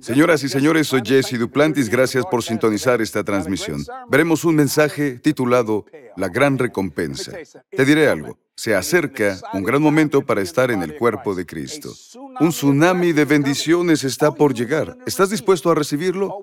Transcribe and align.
Señoras 0.00 0.42
y 0.42 0.48
señores, 0.48 0.86
soy 0.86 1.02
Jesse 1.04 1.38
Duplantis. 1.38 1.88
Gracias 1.88 2.24
por 2.26 2.42
sintonizar 2.42 3.00
esta 3.00 3.24
transmisión. 3.24 3.84
Veremos 4.08 4.44
un 4.44 4.54
mensaje 4.54 5.18
titulado 5.18 5.84
La 6.16 6.28
gran 6.28 6.58
recompensa. 6.58 7.32
Te 7.70 7.84
diré 7.84 8.08
algo. 8.08 8.38
Se 8.58 8.74
acerca 8.74 9.38
un 9.52 9.62
gran 9.62 9.82
momento 9.82 10.24
para 10.24 10.40
estar 10.40 10.70
en 10.70 10.82
el 10.82 10.96
cuerpo 10.96 11.34
de 11.34 11.44
Cristo. 11.44 11.92
Un 12.40 12.48
tsunami 12.48 13.12
de 13.12 13.26
bendiciones 13.26 14.02
está 14.02 14.30
por 14.32 14.54
llegar. 14.54 14.96
¿Estás 15.04 15.28
dispuesto 15.28 15.70
a 15.70 15.74
recibirlo? 15.74 16.38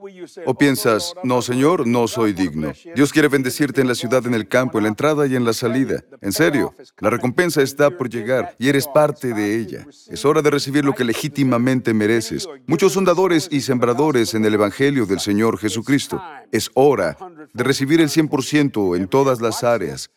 ¿O 0.46 0.54
piensas, 0.54 1.16
no, 1.23 1.41
Señor, 1.41 1.88
no 1.88 2.08
soy 2.08 2.34
digno? 2.34 2.72
Dios 2.96 3.12
quiere 3.12 3.30
bendecirte 3.30 3.82
en 3.82 3.88
la 3.88 3.96
ciudad, 3.96 4.28
en 4.28 4.36
el 4.36 4.48
campo, 4.48 4.78
en 4.78 4.84
la 4.84 4.90
entrada 4.90 5.26
y 5.26 5.36
en 5.36 5.44
la 5.44 5.54
salida. 5.54 6.03
En 6.22 6.31
serio, 6.31 6.76
la 7.00 7.09
recompensa 7.09 7.64
está 7.64 7.90
por 7.90 8.09
llegar 8.09 8.55
y 8.59 8.70
eres 8.70 8.88
parte 8.88 9.34
de 9.34 9.58
ella. 9.58 9.88
Es 10.08 10.23
hora 10.23 10.44
de 10.44 10.52
recibir 10.52 10.86
lo 10.86 10.94
que 10.94 11.03
legítimamente 11.03 11.95
mereces. 11.95 12.48
Muchos 12.67 12.94
son 12.94 13.05
dadores 13.05 13.48
y 13.50 13.62
sembradores 13.62 14.36
en 14.36 14.45
el 14.45 14.53
Evangelio 14.53 15.08
del 15.08 15.20
Señor 15.20 15.58
Jesucristo. 15.58 16.22
Es 16.52 16.70
hora 16.76 17.17
de 17.53 17.64
recibir 17.64 18.02
el 18.02 18.09
100% 18.09 18.98
en 18.98 19.08
todas 19.08 19.42
las 19.42 19.62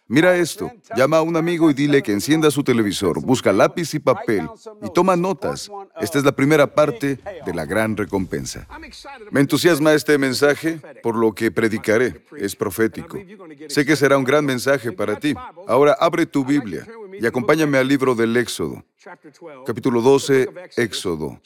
Mira 0.09 0.36
esto, 0.36 0.70
llama 0.96 1.18
a 1.18 1.23
un 1.23 1.36
amigo 1.36 1.70
y 1.70 1.74
dile 1.74 2.02
que 2.02 2.12
encienda 2.12 2.50
su 2.50 2.62
televisor, 2.62 3.20
busca 3.20 3.52
lápiz 3.52 3.95
y 3.95 3.98
papel 3.98 4.48
y 4.82 4.92
toma 4.92 5.16
notas. 5.16 5.70
Esta 6.00 6.19
es 6.19 6.24
la 6.24 6.32
primera 6.32 6.66
parte 6.66 7.19
de 7.45 7.55
la 7.55 7.64
gran 7.64 7.96
recompensa. 7.96 8.66
Me 9.30 9.41
entusiasma 9.41 9.95
este 9.95 10.19
mensaje 10.19 10.80
por 11.02 11.16
lo 11.16 11.32
que 11.32 11.50
predicaré. 11.50 12.24
Es 12.36 12.56
profético. 12.56 13.19
Sé 13.69 13.84
que 13.84 13.96
será 13.96 14.16
un 14.19 14.24
gran 14.24 14.45
mensaje 14.45 14.92
para 14.92 15.19
ti. 15.19 15.34
Ahora 15.66 15.97
abre 15.98 16.27
tu 16.27 16.44
Biblia 16.44 16.86
y 17.20 17.27
acompáñame 17.27 17.78
al 17.78 17.89
libro 17.89 18.14
del 18.14 18.36
Éxodo. 18.36 18.84
Capítulo 19.64 20.00
12, 20.00 20.48
Éxodo. 20.77 21.41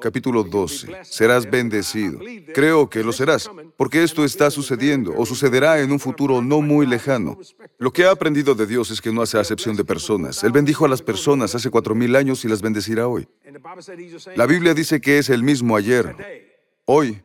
Capítulo 0.00 0.44
12. 0.44 1.04
Serás 1.04 1.50
bendecido. 1.50 2.20
Creo 2.54 2.88
que 2.88 3.02
lo 3.02 3.12
serás, 3.12 3.50
porque 3.76 4.02
esto 4.02 4.24
está 4.24 4.50
sucediendo 4.50 5.12
o 5.16 5.26
sucederá 5.26 5.80
en 5.80 5.90
un 5.90 5.98
futuro 5.98 6.40
no 6.40 6.60
muy 6.60 6.86
lejano. 6.86 7.38
Lo 7.78 7.92
que 7.92 8.02
he 8.02 8.08
aprendido 8.08 8.54
de 8.54 8.66
Dios 8.66 8.90
es 8.90 9.00
que 9.00 9.12
no 9.12 9.22
hace 9.22 9.38
acepción 9.38 9.76
de 9.76 9.84
personas. 9.84 10.44
Él 10.44 10.52
bendijo 10.52 10.84
a 10.84 10.88
las 10.88 11.02
personas 11.02 11.54
hace 11.54 11.70
cuatro 11.70 11.94
mil 11.94 12.14
años 12.14 12.44
y 12.44 12.48
las 12.48 12.62
bendecirá 12.62 13.08
hoy. 13.08 13.26
La 14.36 14.46
Biblia 14.46 14.74
dice 14.74 15.00
que 15.00 15.18
es 15.18 15.30
el 15.30 15.42
mismo 15.42 15.76
ayer, 15.76 16.14
hoy 16.84 17.22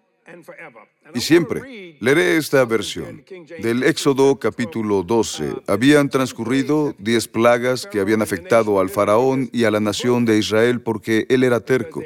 y 1.13 1.21
siempre. 1.21 1.97
Leeré 1.99 2.37
esta 2.37 2.63
versión. 2.65 3.23
Del 3.61 3.83
Éxodo 3.83 4.39
capítulo 4.39 5.03
12. 5.03 5.55
Habían 5.67 6.09
transcurrido 6.09 6.95
diez 6.97 7.27
plagas 7.27 7.85
que 7.85 7.99
habían 7.99 8.21
afectado 8.21 8.79
al 8.79 8.89
faraón 8.89 9.49
y 9.51 9.65
a 9.65 9.71
la 9.71 9.79
nación 9.79 10.25
de 10.25 10.37
Israel 10.37 10.81
porque 10.81 11.25
él 11.29 11.43
era 11.43 11.59
terco. 11.59 12.01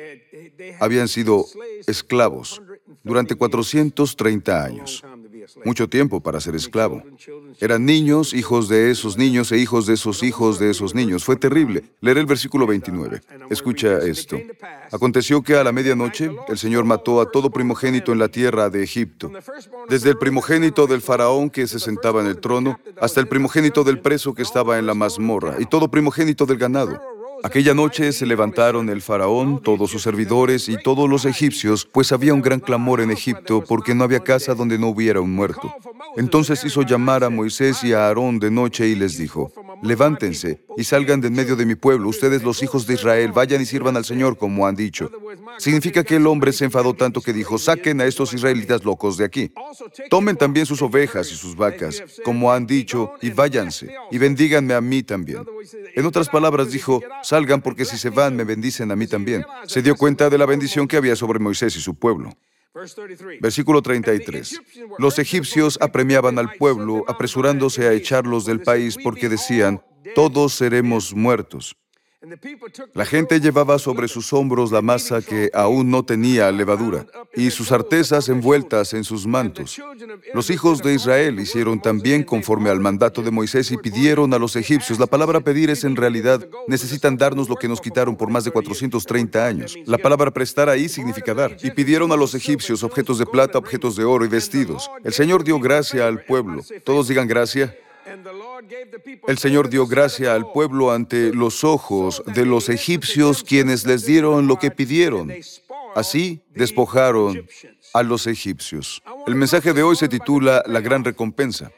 Habían 0.80 1.08
sido 1.08 1.46
esclavos 1.88 2.62
durante 3.04 3.36
430 3.36 4.64
años 4.64 5.04
mucho 5.66 5.88
tiempo 5.88 6.22
para 6.22 6.40
ser 6.40 6.56
esclavo. 6.56 7.04
Eran 7.59 7.86
niños, 7.86 8.34
hijos 8.34 8.68
de 8.68 8.92
esos 8.92 9.18
niños 9.18 9.52
e 9.52 9.58
hijos 9.58 9.86
de 9.86 9.94
esos 9.94 10.23
hijos 10.23 10.59
de 10.59 10.72
esos 10.72 10.96
niños. 10.96 11.23
Fue 11.23 11.36
terrible. 11.36 11.84
Leeré 12.02 12.22
el 12.22 12.26
versículo 12.26 12.66
29. 12.68 13.22
Escucha 13.50 14.00
esto. 14.00 14.38
Aconteció 14.92 15.42
que 15.42 15.56
a 15.56 15.64
la 15.64 15.72
medianoche 15.72 16.31
el 16.48 16.58
Señor 16.58 16.86
mató 16.86 17.22
a 17.22 17.30
todo 17.30 17.50
primogénito 17.50 18.12
en 18.12 18.20
la 18.20 18.28
tierra 18.28 18.70
de 18.70 18.84
Egipto, 18.84 19.31
desde 19.90 20.09
el 20.09 20.18
primogénito 20.18 20.88
del 20.88 21.02
faraón 21.02 21.50
que 21.50 21.68
se 21.68 21.80
sentaba 21.80 22.22
en 22.22 22.28
el 22.28 22.40
trono 22.40 22.80
hasta 23.00 23.20
el 23.20 23.28
primogénito 23.28 23.84
del 23.84 24.00
preso 24.00 24.34
que 24.34 24.42
estaba 24.42 24.80
en 24.80 24.86
la 24.86 24.94
mazmorra 24.94 25.56
y 25.59 25.66
todo 25.66 25.90
primogénito 25.90 26.46
del 26.46 26.58
ganado 26.58 27.12
Aquella 27.44 27.74
noche 27.74 28.14
se 28.14 28.26
levantaron 28.26 28.90
el 28.90 29.02
faraón, 29.02 29.62
todos 29.62 29.92
sus 29.92 30.02
servidores 30.02 30.70
y 30.70 30.78
todos 30.81 31.09
los 31.09 31.26
egipcios, 31.26 31.86
pues 31.86 32.14
había 32.14 32.34
un 32.34 32.42
gran 32.42 32.62
clamor 32.62 33.02
en 33.02 33.12
Egipto 33.12 33.62
porque 33.68 33.94
no 33.94 34.06
había 34.06 34.22
casa 34.22 34.56
donde 34.56 34.80
no 34.80 34.88
hubiera 34.88 35.20
un 35.20 35.36
muerto. 35.36 35.74
Entonces 36.16 36.64
hizo 36.64 36.84
llamar 36.84 37.24
a 37.26 37.30
Moisés 37.30 37.84
y 37.84 37.92
a 37.92 38.08
Aarón 38.08 38.40
de 38.40 38.50
noche 38.50 38.88
y 38.88 38.96
les 38.96 39.18
dijo, 39.18 39.52
levántense 39.82 40.64
y 40.78 40.86
salgan 40.86 41.20
de 41.20 41.28
en 41.28 41.34
medio 41.34 41.56
de 41.56 41.66
mi 41.66 41.76
pueblo, 41.76 42.09
ustedes 42.09 42.44
los 42.44 42.62
hijos 42.62 42.86
de 42.86 42.94
Israel, 42.94 43.32
vayan 43.32 43.62
y 43.62 43.66
sirvan 43.66 43.98
al 43.98 44.06
Señor 44.06 44.38
como 44.38 44.68
han 44.68 44.76
dicho. 44.76 45.09
Significa 45.58 46.03
que 46.03 46.18
el 46.18 46.28
hombre 46.28 46.53
se 46.53 46.66
enfadó 46.66 46.94
tanto 46.94 47.22
que 47.22 47.34
dijo, 47.34 47.58
saquen 47.58 48.02
a 48.02 48.06
estos 48.06 48.34
israelitas 48.34 48.84
locos 48.84 49.18
de 49.18 49.26
aquí. 49.26 49.52
Tomen 50.09 50.38
también 50.38 50.66
sus 50.66 50.82
ovejas 50.82 51.32
y 51.32 51.36
sus 51.36 51.56
vacas, 51.56 52.03
como 52.24 52.52
han 52.52 52.66
dicho, 52.66 53.14
y 53.22 53.32
váyanse, 53.32 53.96
y 54.12 54.18
bendíganme 54.18 54.74
a 54.74 54.82
mí 54.82 55.03
también. 55.03 55.44
En 55.96 56.06
otras 56.06 56.30
palabras 56.30 56.72
dijo, 56.72 57.02
salgan 57.34 57.64
porque 57.64 57.84
si 57.84 57.98
se 57.98 58.12
van 58.12 58.36
me 58.36 58.44
bendicen 58.44 58.92
a 58.92 58.96
mí 58.96 59.08
también. 59.08 59.44
Se 59.66 59.82
dio 59.82 59.96
cuenta 59.96 60.30
de 60.30 60.38
la 60.38 60.46
bendición 60.46 60.88
que 60.88 60.98
había 60.98 61.16
sobre 61.16 61.40
Moisés 61.40 61.76
y 61.76 61.82
su 61.82 61.96
pueblo. 61.96 62.30
Versículo 63.42 63.82
33. 63.82 64.62
Los 65.00 65.18
egipcios 65.18 65.80
apremiaban 65.82 66.38
al 66.38 66.54
pueblo, 66.54 67.04
apresurándose 67.08 67.88
a 67.88 67.94
echarlos 67.94 68.46
del 68.46 68.62
país 68.62 68.98
porque 69.04 69.30
decían, 69.30 69.82
todos 70.14 70.54
seremos 70.54 71.16
muertos. 71.16 71.76
La 72.94 73.06
gente 73.06 73.41
llevaba 73.41 73.78
sobre 73.78 74.07
sus 74.07 74.31
hombros 74.31 74.72
la 74.72 74.81
masa 74.81 75.22
que 75.22 75.51
aún 75.53 75.91
no 75.91 76.06
tenía 76.06 76.50
levadura 76.53 77.06
y 77.35 77.50
sus 77.50 77.73
artesas 77.73 78.29
envueltas 78.29 78.94
en 78.94 79.03
sus 79.03 79.28
mantos. 79.28 79.81
Los 80.34 80.50
hijos 80.50 80.81
de 80.81 80.94
Israel 80.94 81.39
hicieron 81.39 81.81
también 81.81 82.23
conforme 82.23 82.69
al 82.69 82.79
mandato 82.79 83.22
de 83.22 83.31
Moisés 83.31 83.72
y 83.72 83.78
pidieron 83.78 84.34
a 84.34 84.39
los 84.39 84.56
egipcios. 84.56 85.00
La 85.00 85.07
palabra 85.07 85.41
pedir 85.41 85.69
es 85.69 85.84
en 85.84 85.97
realidad, 85.97 86.47
necesitan 86.67 87.17
darnos 87.17 87.50
lo 87.50 87.57
que 87.57 87.67
nos 87.67 87.81
quitaron 87.81 88.16
por 88.16 88.29
más 88.29 88.45
de 88.45 88.51
430 88.51 89.45
años. 89.45 89.75
La 89.85 89.97
palabra 89.97 90.31
prestar 90.31 90.69
ahí 90.69 90.88
significa 90.88 91.34
dar. 91.34 91.57
Y 91.61 91.72
pidieron 91.72 92.13
a 92.13 92.16
los 92.16 92.35
egipcios 92.35 92.84
objetos 92.84 93.17
de 93.17 93.25
plata, 93.25 93.57
objetos 93.57 93.97
de 93.97 94.05
oro 94.05 94.23
y 94.23 94.29
vestidos. 94.29 94.90
El 95.03 95.11
Señor 95.11 95.44
dio 95.44 95.59
gracia 95.59 96.07
al 96.07 96.23
pueblo. 96.23 96.61
Todos 96.85 97.09
digan 97.09 97.28
gracia. 97.28 97.75
El 99.28 99.38
Señor 99.38 99.69
dio 99.69 99.88
gracia 99.88 100.34
al 100.35 100.51
pueblo 100.51 100.91
ante 100.91 101.34
los 101.34 101.63
ojos 101.63 102.22
de 102.28 102.46
los 102.46 102.69
egipcios, 102.69 103.44
quienes 103.44 103.85
les 103.85 104.06
dieron 104.06 104.47
lo 104.47 104.59
que 104.59 104.72
pidieron. 104.72 105.34
Así 105.96 106.41
despojaron 106.53 107.47
a 107.94 108.03
los 108.03 108.28
egipcios. 108.28 109.02
El 109.25 109.35
mensaje 109.35 109.73
de 109.73 109.84
hoy 109.84 109.96
se 109.96 110.09
titula 110.09 110.63
La 110.68 110.81
gran 110.81 111.03
recompensa. 111.03 111.72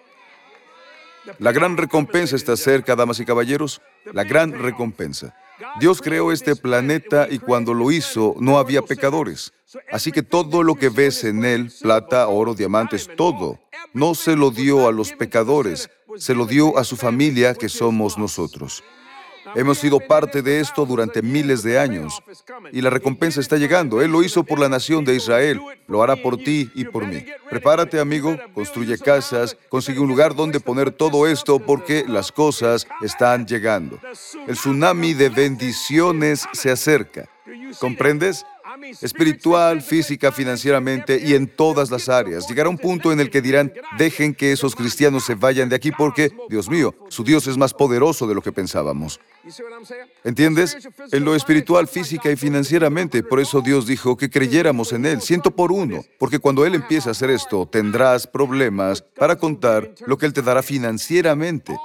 La 1.40 1.52
gran 1.52 1.78
recompensa 1.78 2.36
está 2.36 2.56
cerca, 2.56 2.96
damas 2.96 3.20
y 3.20 3.26
caballeros. 3.26 3.82
La 4.14 4.24
gran 4.24 4.52
recompensa. 4.52 5.36
Dios 5.80 6.02
creó 6.02 6.32
este 6.32 6.56
planeta 6.56 7.28
y 7.30 7.40
cuando 7.40 7.74
lo 7.74 7.92
hizo 7.92 8.36
no 8.40 8.58
había 8.58 8.82
pecadores. 8.82 9.54
Así 9.92 10.12
que 10.12 10.24
todo 10.24 10.64
lo 10.64 10.76
que 10.76 10.90
ves 10.90 11.24
en 11.24 11.46
él, 11.46 11.72
plata, 11.82 12.28
oro, 12.28 12.54
diamantes, 12.54 13.10
todo, 13.16 13.60
no 13.94 14.16
se 14.16 14.36
lo 14.36 14.52
dio 14.52 14.88
a 14.88 14.92
los 14.92 15.14
pecadores, 15.14 15.90
se 16.18 16.34
lo 16.34 16.46
dio 16.46 16.78
a 16.78 16.84
su 16.84 16.96
familia 16.96 17.54
que 17.54 17.70
somos 17.70 18.18
nosotros. 18.18 18.84
Hemos 19.54 19.78
sido 19.78 20.00
parte 20.00 20.42
de 20.42 20.60
esto 20.60 20.86
durante 20.86 21.22
miles 21.22 21.62
de 21.62 21.78
años 21.78 22.22
y 22.72 22.82
la 22.82 22.90
recompensa 22.90 23.40
está 23.40 23.58
llegando. 23.58 24.02
Él 24.02 24.12
lo 24.12 24.24
hizo 24.24 24.44
por 24.44 24.60
la 24.60 24.68
nación 24.68 25.06
de 25.06 25.16
Israel, 25.16 25.62
lo 25.88 26.02
hará 26.02 26.16
por 26.16 26.38
ti 26.38 26.72
y 26.74 26.86
por 26.86 27.06
mí. 27.06 27.24
Prepárate, 27.50 28.00
amigo, 28.00 28.38
construye 28.54 28.98
casas, 28.98 29.56
consigue 29.70 30.00
un 30.00 30.08
lugar 30.08 30.36
donde 30.36 30.60
poner 30.60 30.92
todo 30.92 31.28
esto 31.28 31.60
porque 31.60 32.06
las 32.08 32.32
cosas 32.32 32.88
están 33.02 33.46
llegando. 33.46 34.00
El 34.48 34.56
tsunami 34.56 35.14
de 35.14 35.30
bendiciones 35.30 36.46
se 36.52 36.72
acerca. 36.72 37.30
¿Comprendes? 37.80 38.46
Espiritual, 39.02 39.82
física, 39.82 40.32
financieramente 40.32 41.22
y 41.24 41.34
en 41.34 41.48
todas 41.48 41.92
las 41.92 42.10
áreas. 42.10 42.48
Llegará 42.48 42.70
un 42.70 42.78
punto 42.78 43.12
en 43.12 43.20
el 43.20 43.30
que 43.30 43.42
dirán, 43.42 43.74
dejen 43.98 44.34
que 44.34 44.52
esos 44.52 44.76
cristianos 44.76 45.26
se 45.26 45.36
vayan 45.36 45.70
de 45.70 45.76
aquí 45.76 45.92
porque, 45.92 46.32
Dios 46.50 46.70
mío, 46.70 46.96
su 47.10 47.24
Dios 47.24 47.48
es 47.48 47.58
más 47.58 47.74
poderoso 47.74 48.28
de 48.28 48.36
lo 48.36 48.42
que 48.42 48.52
pensábamos. 48.52 49.20
¿Entiendes? 50.24 50.78
En 51.12 51.24
lo 51.24 51.36
espiritual, 51.36 51.88
física 51.88 52.32
y 52.32 52.36
financieramente. 52.36 53.22
Por 53.22 53.40
eso 53.40 53.62
Dios 53.62 53.86
dijo 53.86 54.18
que 54.18 54.30
creyéramos 54.30 54.92
en 54.92 55.06
Él, 55.06 55.22
ciento 55.22 55.52
por 55.52 55.72
uno. 55.72 56.04
Porque 56.18 56.40
cuando 56.40 56.66
Él 56.66 56.76
empiece 56.76 57.10
a 57.10 57.12
hacer 57.12 57.30
esto, 57.30 57.68
tendrás 57.68 58.26
problemas 58.26 59.02
para 59.02 59.36
contar 59.36 59.94
lo 60.08 60.18
que 60.18 60.26
Él 60.26 60.34
te 60.34 60.42
dará 60.42 60.64
financieramente. 60.64 61.76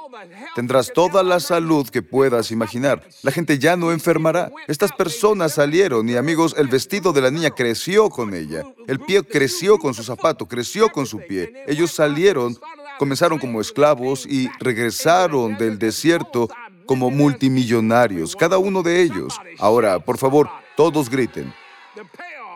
Tendrás 0.55 0.91
toda 0.93 1.23
la 1.23 1.39
salud 1.39 1.87
que 1.89 2.01
puedas 2.01 2.51
imaginar. 2.51 3.07
La 3.21 3.31
gente 3.31 3.59
ya 3.59 3.75
no 3.77 3.91
enfermará. 3.91 4.51
Estas 4.67 4.91
personas 4.91 5.53
salieron 5.53 6.09
y 6.09 6.15
amigos, 6.15 6.55
el 6.57 6.69
vestido 6.81 7.13
de 7.13 7.21
la 7.21 7.29
niña 7.29 7.51
creció 7.51 8.09
con 8.09 8.33
ella. 8.33 8.63
El 8.87 8.99
pie 8.99 9.21
creció 9.23 9.77
con 9.77 9.93
su 9.93 10.01
zapato, 10.01 10.47
creció 10.47 10.89
con 10.89 11.05
su 11.05 11.19
pie. 11.19 11.63
Ellos 11.67 11.91
salieron, 11.91 12.57
comenzaron 12.97 13.37
como 13.37 13.61
esclavos 13.61 14.25
y 14.25 14.49
regresaron 14.59 15.59
del 15.59 15.77
desierto 15.77 16.49
como 16.87 17.11
multimillonarios, 17.11 18.35
cada 18.35 18.57
uno 18.57 18.81
de 18.81 18.99
ellos. 18.99 19.39
Ahora, 19.59 19.99
por 19.99 20.17
favor, 20.17 20.49
todos 20.75 21.07
griten. 21.07 21.53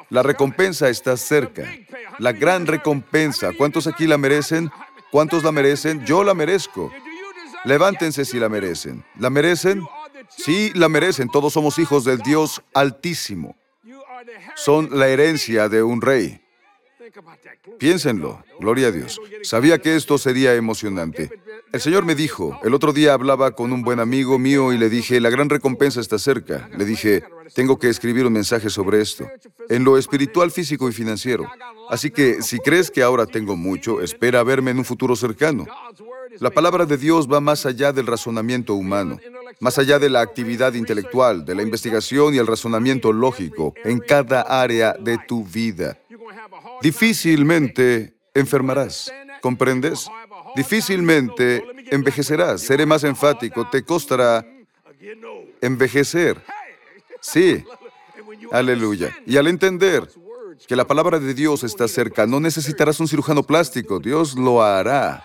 La 0.10 0.24
recompensa 0.24 0.89
está 0.89 1.18
cerca. 1.18 1.72
La 2.18 2.31
gran 2.31 2.66
recompensa. 2.66 3.51
¿Cuántos 3.56 3.86
aquí 3.86 4.07
la 4.07 4.18
merecen? 4.18 4.72
¿Cuántos 5.12 5.44
la 5.44 5.51
merecen? 5.51 6.04
Yo 6.04 6.24
la 6.24 6.33
merezco. 6.33 6.92
Levántense 7.63 8.25
si 8.25 8.39
la 8.39 8.50
merecen. 8.50 9.06
¿La 9.19 9.30
merecen? 9.30 9.83
Sí, 10.36 10.72
la 10.74 10.89
merecen. 10.89 11.30
Todos 11.30 11.54
somos 11.54 11.77
hijos 11.77 12.06
del 12.06 12.18
Dios 12.19 12.63
Altísimo. 12.74 13.56
Son 14.56 14.89
la 14.92 15.07
herencia 15.07 15.69
de 15.69 15.83
un 15.83 16.01
rey. 16.01 16.42
Piénsenlo, 17.77 18.44
gloria 18.60 18.88
a 18.88 18.92
Dios. 18.92 19.19
Sabía 19.44 19.80
que 19.80 19.95
esto 19.95 20.18
sería 20.18 20.56
emocionante. 20.56 21.30
El 21.72 21.81
Señor 21.81 22.06
me 22.06 22.16
dijo, 22.16 22.60
el 22.63 22.74
otro 22.74 22.94
día 22.94 23.13
hablaba 23.13 23.51
con 23.51 23.74
un 23.74 23.81
buen 23.81 24.00
amigo 24.00 24.39
mío 24.39 24.72
y 24.72 24.77
le 24.77 24.89
dije, 24.89 25.19
la 25.19 25.30
gran 25.30 25.50
recompensa 25.50 26.00
está 26.00 26.18
cerca. 26.18 26.69
Le 26.77 26.86
dije, 26.86 27.24
tengo 27.54 27.77
que 27.77 27.89
escribir 27.89 28.25
un 28.25 28.33
mensaje 28.33 28.69
sobre 28.69 29.01
esto, 29.01 29.30
en 29.69 29.83
lo 29.83 29.98
espiritual, 29.98 30.51
físico 30.51 30.89
y 30.89 30.94
financiero. 30.94 31.50
Así 31.89 32.12
que 32.12 32.42
si 32.42 32.60
crees 32.60 32.89
que 32.89 33.04
ahora 33.04 33.25
tengo 33.25 33.56
mucho, 33.56 34.01
espera 34.01 34.44
verme 34.44 34.72
en 34.72 34.80
un 34.80 34.86
futuro 34.86 35.16
cercano. 35.16 35.66
La 36.40 36.50
palabra 36.50 36.86
de 36.86 36.98
Dios 36.98 37.32
va 37.32 37.40
más 37.40 37.66
allá 37.66 37.92
del 37.92 38.08
razonamiento 38.08 38.74
humano, 38.74 39.20
más 39.60 39.78
allá 39.78 40.00
de 40.00 40.10
la 40.10 40.22
actividad 40.22 40.74
intelectual, 40.74 41.46
de 41.46 41.56
la 41.56 41.62
investigación 41.62 42.34
y 42.34 42.38
el 42.38 42.48
razonamiento 42.48 43.14
lógico 43.14 43.74
en 43.84 44.00
cada 44.00 44.42
área 44.42 44.94
de 44.94 45.18
tu 45.28 45.44
vida. 45.44 45.98
Difícilmente 46.82 48.16
enfermarás, 48.34 49.12
¿comprendes? 49.42 50.08
Difícilmente 50.56 51.64
envejecerás. 51.92 52.62
Seré 52.62 52.86
más 52.86 53.04
enfático, 53.04 53.68
te 53.70 53.84
costará 53.84 54.46
envejecer. 55.62 56.42
Sí, 57.22 57.64
aleluya. 58.52 59.16
Y 59.26 59.38
al 59.38 59.48
entender 59.48 60.08
que 60.68 60.76
la 60.76 60.86
palabra 60.86 61.20
de 61.20 61.34
Dios 61.34 61.64
está 61.64 61.88
cerca, 61.88 62.26
no 62.26 62.40
necesitarás 62.40 63.00
un 63.00 63.08
cirujano 63.08 63.44
plástico, 63.44 64.00
Dios 64.00 64.36
lo 64.36 64.64
hará. 64.64 65.24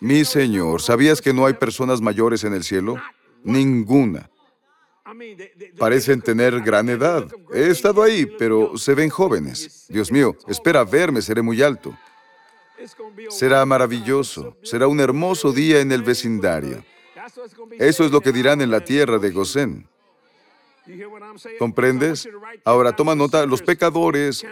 Mi 0.00 0.24
Señor, 0.24 0.80
¿sabías 0.80 1.20
que 1.20 1.32
no 1.32 1.46
hay 1.46 1.54
personas 1.54 2.00
mayores 2.00 2.44
en 2.44 2.54
el 2.54 2.64
cielo? 2.64 2.96
Ninguna. 3.44 4.30
Parecen 5.78 6.22
tener 6.22 6.60
gran 6.60 6.88
edad. 6.88 7.26
He 7.52 7.68
estado 7.68 8.02
ahí, 8.02 8.26
pero 8.38 8.78
se 8.78 8.94
ven 8.94 9.10
jóvenes. 9.10 9.86
Dios 9.88 10.10
mío, 10.10 10.36
espera 10.48 10.84
verme, 10.84 11.20
seré 11.20 11.42
muy 11.42 11.62
alto. 11.62 11.96
Será 13.28 13.64
maravilloso, 13.66 14.56
será 14.62 14.86
un 14.86 15.00
hermoso 15.00 15.52
día 15.52 15.80
en 15.80 15.92
el 15.92 16.02
vecindario. 16.02 16.82
Eso 17.78 18.04
es 18.04 18.10
lo 18.10 18.20
que 18.20 18.32
dirán 18.32 18.60
en 18.62 18.70
la 18.70 18.82
tierra 18.82 19.18
de 19.18 19.30
Gosén. 19.30 19.86
¿Comprendes? 21.58 22.28
Ahora 22.64 22.94
toma 22.94 23.14
nota, 23.14 23.46
los 23.46 23.62
pecadores 23.62 24.44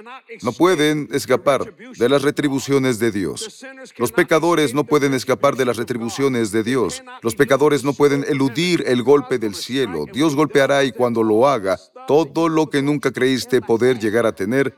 no 0.42 0.52
pueden 0.52 1.08
escapar 1.12 1.74
de 1.76 2.08
las 2.08 2.22
retribuciones 2.22 2.98
de 2.98 3.10
Dios. 3.10 3.64
Los 3.96 4.12
pecadores 4.12 4.74
no 4.74 4.84
pueden 4.84 5.14
escapar 5.14 5.56
de 5.56 5.64
las 5.64 5.76
retribuciones 5.76 6.52
de 6.52 6.62
Dios. 6.62 7.02
Los 7.22 7.34
pecadores 7.34 7.84
no 7.84 7.92
pueden 7.92 8.24
eludir 8.28 8.84
el 8.86 9.02
golpe 9.02 9.38
del 9.38 9.54
cielo. 9.54 10.06
Dios 10.12 10.34
golpeará 10.34 10.84
y 10.84 10.92
cuando 10.92 11.22
lo 11.22 11.48
haga, 11.48 11.78
todo 12.06 12.48
lo 12.48 12.70
que 12.70 12.82
nunca 12.82 13.12
creíste 13.12 13.60
poder 13.60 13.98
llegar 13.98 14.26
a 14.26 14.34
tener 14.34 14.76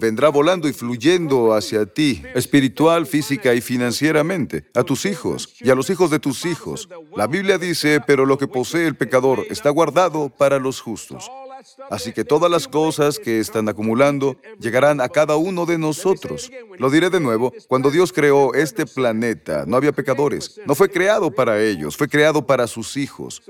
vendrá 0.00 0.28
volando 0.28 0.68
y 0.68 0.72
fluyendo 0.72 1.54
hacia 1.54 1.86
ti, 1.86 2.22
espiritual, 2.34 3.06
física 3.06 3.54
y 3.54 3.60
financieramente, 3.60 4.64
a 4.74 4.82
tus 4.82 5.06
hijos 5.06 5.54
y 5.60 5.70
a 5.70 5.74
los 5.74 5.90
hijos 5.90 6.10
de 6.10 6.18
tus 6.18 6.44
hijos. 6.44 6.88
La 7.16 7.26
Biblia 7.26 7.58
dice, 7.58 8.00
pero 8.06 8.26
lo 8.26 8.38
que 8.38 8.46
posee 8.46 8.86
el 8.86 8.96
pecador 8.96 9.46
está 9.50 9.70
guardado 9.70 10.28
para 10.28 10.58
los 10.58 10.77
justos. 10.80 11.30
Así 11.90 12.12
que 12.12 12.24
todas 12.24 12.50
las 12.50 12.68
cosas 12.68 13.18
que 13.18 13.40
están 13.40 13.68
acumulando 13.68 14.36
llegarán 14.60 15.00
a 15.00 15.08
cada 15.08 15.36
uno 15.36 15.66
de 15.66 15.78
nosotros. 15.78 16.50
Lo 16.78 16.90
diré 16.90 17.10
de 17.10 17.20
nuevo, 17.20 17.52
cuando 17.66 17.90
Dios 17.90 18.12
creó 18.12 18.54
este 18.54 18.86
planeta, 18.86 19.64
no 19.66 19.76
había 19.76 19.92
pecadores. 19.92 20.60
No 20.66 20.74
fue 20.74 20.88
creado 20.88 21.30
para 21.30 21.60
ellos, 21.60 21.96
fue 21.96 22.08
creado 22.08 22.46
para 22.46 22.66
sus 22.66 22.96
hijos. 22.96 23.42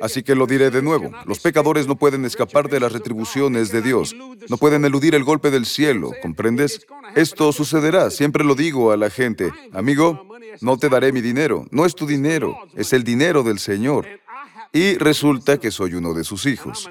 Así 0.00 0.22
que 0.22 0.34
lo 0.34 0.46
diré 0.46 0.70
de 0.70 0.82
nuevo, 0.82 1.10
los 1.24 1.40
pecadores 1.40 1.86
no 1.86 1.96
pueden 1.96 2.24
escapar 2.24 2.68
de 2.68 2.80
las 2.80 2.92
retribuciones 2.92 3.72
de 3.72 3.82
Dios. 3.82 4.14
No 4.48 4.58
pueden 4.58 4.84
eludir 4.84 5.14
el 5.14 5.24
golpe 5.24 5.50
del 5.50 5.66
cielo, 5.66 6.12
¿comprendes? 6.22 6.86
Esto 7.14 7.52
sucederá, 7.52 8.10
siempre 8.10 8.44
lo 8.44 8.54
digo 8.54 8.92
a 8.92 8.96
la 8.96 9.10
gente. 9.10 9.50
Amigo, 9.72 10.26
no 10.60 10.78
te 10.78 10.88
daré 10.88 11.12
mi 11.12 11.20
dinero. 11.20 11.66
No 11.70 11.84
es 11.86 11.94
tu 11.94 12.06
dinero, 12.06 12.56
es 12.74 12.92
el 12.92 13.04
dinero 13.04 13.42
del 13.42 13.58
Señor. 13.58 14.06
Y 14.72 14.96
resulta 14.98 15.58
que 15.58 15.70
soy 15.70 15.94
uno 15.94 16.12
de 16.14 16.24
sus 16.24 16.46
hijos 16.46 16.88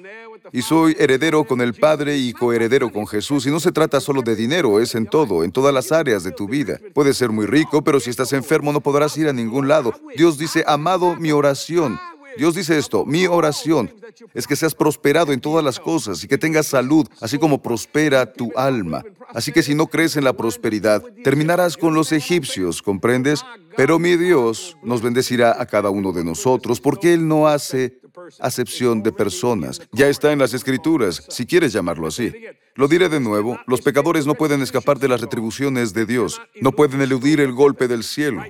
y 0.52 0.62
soy 0.62 0.96
heredero 1.00 1.44
con 1.44 1.62
el 1.62 1.74
Padre 1.74 2.18
y 2.18 2.34
coheredero 2.34 2.92
con 2.92 3.08
Jesús. 3.08 3.46
Y 3.46 3.52
no 3.52 3.60
se 3.60 3.72
trata 3.72 4.00
solo 4.00 4.22
de 4.22 4.36
dinero, 4.36 4.80
es 4.80 4.96
en 4.96 5.06
todo, 5.06 5.44
en 5.44 5.52
todas 5.52 5.74
las 5.74 5.92
áreas 5.92 6.24
de 6.24 6.32
tu 6.32 6.48
vida. 6.48 6.80
Puedes 6.94 7.18
ser 7.18 7.30
muy 7.30 7.46
rico, 7.46 7.84
pero 7.84 8.00
si 8.00 8.10
estás 8.10 8.34
enfermo 8.34 8.72
no 8.72 8.82
podrás 8.82 9.18
ir 9.18 9.28
a 9.28 9.34
ningún 9.34 9.68
lado. 9.68 9.94
Dios 10.16 10.38
dice, 10.38 10.64
amado, 10.68 11.16
mi 11.16 11.32
oración. 11.32 12.00
Dios 12.38 12.54
dice 12.54 12.78
esto, 12.78 13.06
mi 13.06 13.28
oración 13.28 13.94
es 14.34 14.46
que 14.46 14.58
seas 14.58 14.76
prosperado 14.76 15.32
en 15.32 15.40
todas 15.40 15.64
las 15.64 15.80
cosas 15.80 16.22
y 16.24 16.28
que 16.28 16.38
tengas 16.38 16.68
salud, 16.68 17.08
así 17.22 17.38
como 17.38 17.62
prospera 17.62 18.32
tu 18.32 18.52
alma. 18.58 19.04
Así 19.34 19.52
que 19.52 19.64
si 19.64 19.74
no 19.74 19.88
crees 19.88 20.18
en 20.18 20.26
la 20.26 20.34
prosperidad, 20.34 21.02
terminarás 21.24 21.78
con 21.78 21.94
los 21.94 22.12
egipcios, 22.12 22.82
¿comprendes? 22.82 23.44
Pero 23.78 24.00
mi 24.00 24.16
Dios 24.18 24.78
nos 24.84 25.02
bendecirá 25.02 25.62
a 25.62 25.66
cada 25.66 25.90
uno 25.90 26.12
de 26.12 26.24
nosotros 26.24 26.80
porque 26.80 27.14
Él 27.14 27.28
no 27.28 27.48
hace 27.48 28.00
acepción 28.40 29.04
de 29.04 29.12
personas. 29.12 29.82
Ya 29.92 30.08
está 30.08 30.32
en 30.32 30.40
las 30.40 30.54
escrituras, 30.54 31.26
si 31.30 31.46
quieres 31.46 31.74
llamarlo 31.74 32.08
así. 32.08 32.34
Lo 32.76 32.88
diré 32.88 33.08
de 33.08 33.20
nuevo, 33.20 33.58
los 33.68 33.82
pecadores 33.82 34.26
no 34.26 34.36
pueden 34.36 34.62
escapar 34.62 35.00
de 35.00 35.08
las 35.08 35.22
retribuciones 35.22 35.94
de 35.94 36.06
Dios, 36.06 36.42
no 36.60 36.74
pueden 36.74 37.02
eludir 37.02 37.40
el 37.40 37.54
golpe 37.54 37.88
del 37.88 38.04
cielo. 38.04 38.44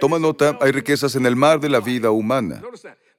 Toma 0.00 0.18
nota, 0.18 0.58
hay 0.60 0.72
riquezas 0.72 1.16
en 1.16 1.26
el 1.26 1.36
mar 1.36 1.60
de 1.60 1.68
la 1.68 1.80
vida 1.80 2.10
humana. 2.10 2.62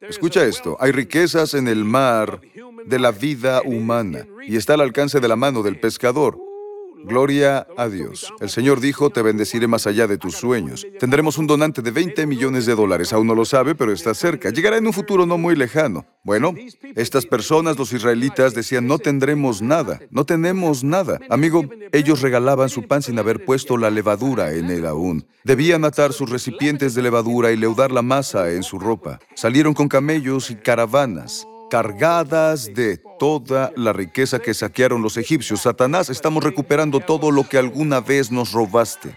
Escucha 0.02 0.46
esto, 0.46 0.76
hay 0.80 0.92
riquezas 0.92 1.54
en 1.54 1.68
el 1.68 1.84
mar 1.86 2.42
de 2.86 3.00
la 3.00 3.12
vida 3.12 3.62
humana 3.64 4.26
y 4.48 4.56
está 4.56 4.74
al 4.74 4.82
alcance 4.82 5.20
de 5.20 5.28
la 5.28 5.36
mano 5.36 5.62
del 5.62 5.80
pescador. 5.80 6.49
Gloria 7.04 7.68
a 7.78 7.88
Dios. 7.88 8.34
El 8.40 8.50
Señor 8.50 8.80
dijo, 8.80 9.10
te 9.10 9.22
bendeciré 9.22 9.68
más 9.68 9.88
allá 9.88 10.08
de 10.08 10.18
tus 10.18 10.36
sueños. 10.36 10.86
Tendremos 11.00 11.38
un 11.38 11.48
donante 11.48 11.82
de 11.82 11.92
20 11.92 12.26
millones 12.28 12.66
de 12.66 12.76
dólares. 12.76 13.14
Aún 13.14 13.28
no 13.28 13.36
lo 13.36 13.46
sabe, 13.46 13.76
pero 13.76 13.92
está 13.92 14.14
cerca. 14.14 14.50
Llegará 14.50 14.78
en 14.78 14.88
un 14.88 14.94
futuro 14.94 15.26
no 15.26 15.38
muy 15.38 15.56
lejano. 15.56 16.06
Bueno, 16.24 16.54
estas 16.96 17.26
personas, 17.26 17.78
los 17.78 17.94
israelitas, 17.94 18.54
decían, 18.54 18.88
no 18.88 19.00
tendremos 19.00 19.62
nada, 19.62 20.00
no 20.12 20.26
tenemos 20.26 20.84
nada. 20.84 21.20
Amigo, 21.30 21.66
ellos 21.92 22.22
regalaban 22.22 22.70
su 22.70 22.88
pan 22.88 23.02
sin 23.02 23.18
haber 23.20 23.46
puesto 23.46 23.78
la 23.78 23.90
levadura 23.90 24.54
en 24.54 24.70
él 24.70 24.86
aún. 24.86 25.26
Debían 25.44 25.86
atar 25.86 26.14
sus 26.14 26.30
recipientes 26.30 26.94
de 26.94 27.02
levadura 27.02 27.52
y 27.52 27.58
leudar 27.58 27.92
la 27.92 28.02
masa 28.02 28.52
en 28.52 28.64
su 28.64 28.80
ropa. 28.80 29.20
Salieron 29.36 29.74
con 29.74 29.88
camellos 29.88 30.52
y 30.52 30.56
caravanas 30.56 31.48
cargadas 31.70 32.74
de 32.74 32.98
toda 33.20 33.72
la 33.76 33.94
riqueza 33.94 34.40
que 34.40 34.54
saquearon 34.54 35.02
los 35.02 35.18
egipcios. 35.18 35.62
Satanás, 35.62 36.10
estamos 36.10 36.44
recuperando 36.44 37.00
todo 37.00 37.32
lo 37.32 37.48
que 37.48 37.58
alguna 37.58 38.02
vez 38.02 38.32
nos 38.32 38.52
robaste. 38.52 39.16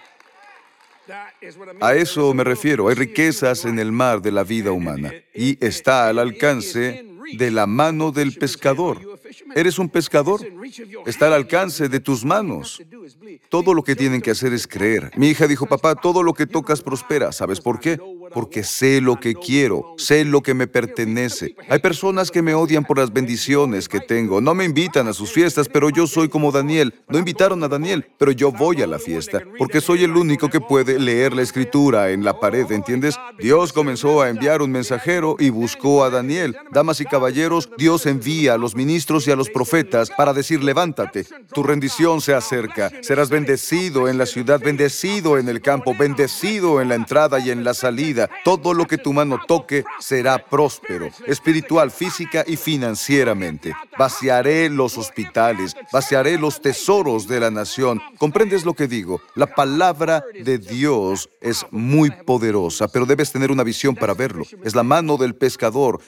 A 1.81 1.95
eso 1.95 2.33
me 2.35 2.45
refiero. 2.45 2.89
Hay 2.89 2.95
riquezas 2.95 3.65
en 3.65 3.79
el 3.79 3.91
mar 3.91 4.23
de 4.23 4.31
la 4.31 4.45
vida 4.45 4.73
humana 4.73 5.13
y 5.35 5.63
está 5.65 6.09
al 6.09 6.19
alcance 6.19 7.05
de 7.33 7.51
la 7.51 7.67
mano 7.67 8.13
del 8.13 8.35
pescador. 8.35 9.01
¿Eres 9.55 9.79
un 9.79 9.89
pescador? 9.89 10.41
Está 11.07 11.27
al 11.27 11.33
alcance 11.35 11.89
de 11.89 12.01
tus 12.01 12.25
manos. 12.25 12.83
Todo 13.49 13.75
lo 13.75 13.83
que 13.83 13.97
tienen 13.97 14.21
que 14.21 14.31
hacer 14.31 14.53
es 14.53 14.67
creer. 14.67 15.11
Mi 15.17 15.29
hija 15.29 15.47
dijo, 15.47 15.67
papá, 15.67 15.95
todo 15.95 16.23
lo 16.23 16.35
que 16.35 16.47
tocas 16.47 16.83
prospera. 16.83 17.33
¿Sabes 17.33 17.61
por 17.61 17.81
qué? 17.81 17.99
Porque 18.33 18.65
sé 18.65 19.01
lo 19.01 19.19
que 19.21 19.35
quiero, 19.35 19.95
sé 19.97 20.25
lo 20.25 20.43
que 20.43 20.55
me 20.55 20.67
pertenece. 20.67 21.55
Hay 21.69 21.79
personas 21.79 22.31
que 22.31 22.43
me 22.43 22.55
odian 22.55 22.85
por 22.85 22.99
las 22.99 23.13
bendiciones 23.13 23.89
que 23.89 24.01
tengo. 24.01 24.41
No 24.41 24.55
me 24.55 24.65
invitan 24.65 25.09
a 25.09 25.13
sus 25.13 25.33
fiestas, 25.33 25.69
pero 25.69 25.91
yo 25.91 26.07
soy 26.07 26.29
como 26.29 26.53
Daniel. 26.53 26.95
No 27.09 27.19
invitaron 27.19 27.63
a 27.63 27.69
Daniel, 27.69 28.07
pero 28.19 28.33
yo 28.33 28.51
voy 28.53 28.83
a 28.83 28.87
la 28.87 28.99
fiesta, 28.99 29.43
porque 29.59 29.81
soy 29.81 30.05
el 30.05 30.17
único 30.17 30.49
que 30.49 30.61
puede 30.61 30.99
leer 30.99 31.35
la 31.35 31.43
escritura 31.43 32.11
en 32.11 32.25
la 32.25 32.39
pared, 32.39 32.71
¿entiendes? 32.71 33.17
Dios 33.39 33.73
comenzó 33.73 34.23
a 34.23 34.29
enviar 34.29 34.63
un 34.63 34.71
mensajero 34.71 35.37
y 35.39 35.51
buscó 35.51 36.05
a 36.05 36.11
Daniel. 36.11 36.57
Damas 36.73 37.01
y 37.01 37.05
caballeros, 37.05 37.71
Dios 37.77 38.07
envía 38.07 38.55
a 38.55 38.59
los 38.59 38.75
ministros 38.75 39.27
y 39.27 39.31
a 39.31 39.37
los 39.37 39.51
profetas 39.51 40.11
para 40.11 40.33
decir, 40.33 40.63
levántate, 40.63 41.27
tu 41.53 41.63
rendición 41.63 42.21
se 42.21 42.35
acerca, 42.35 42.91
serás 43.03 43.31
bendecido 43.31 44.09
en 44.09 44.19
la 44.19 44.27
ciudad, 44.27 44.61
bendecido 44.61 45.39
en 45.39 45.49
el 45.49 45.61
campo, 45.61 45.95
bendecido 45.99 46.81
en 46.81 46.89
la 46.89 46.95
entrada 46.95 47.39
y 47.39 47.51
en 47.51 47.65
la 47.65 47.75
salida 47.75 48.22
todo 48.45 48.75
lo 48.75 48.87
que 48.87 48.99
tu 48.99 49.13
mano 49.13 49.41
toque 49.47 49.85
será 49.99 50.39
próspero, 50.39 51.09
espiritual, 51.27 51.91
física 51.91 52.45
y 52.47 52.57
financieramente. 52.57 53.75
Vaciaré 53.99 54.69
los 54.69 54.99
hospitales, 54.99 55.77
vaciaré 55.93 56.39
los 56.39 56.61
tesoros 56.61 57.27
de 57.27 57.41
la 57.41 57.51
nación. 57.51 58.01
¿Comprendes 58.19 58.65
lo 58.65 58.75
que 58.75 58.89
digo? 58.89 59.21
La 59.35 59.47
palabra 59.47 60.25
de 60.43 60.59
Dios 60.59 61.29
es 61.41 61.67
muy 61.71 62.11
poderosa, 62.11 62.89
pero 62.89 63.07
debes 63.07 63.33
tener 63.33 63.51
una 63.51 63.65
visión 63.65 63.95
para 63.95 64.15
verlo. 64.15 64.45
Es 64.65 64.75
la 64.75 64.83
mano 64.83 65.17
del 65.17 65.35
pescador. 65.35 66.01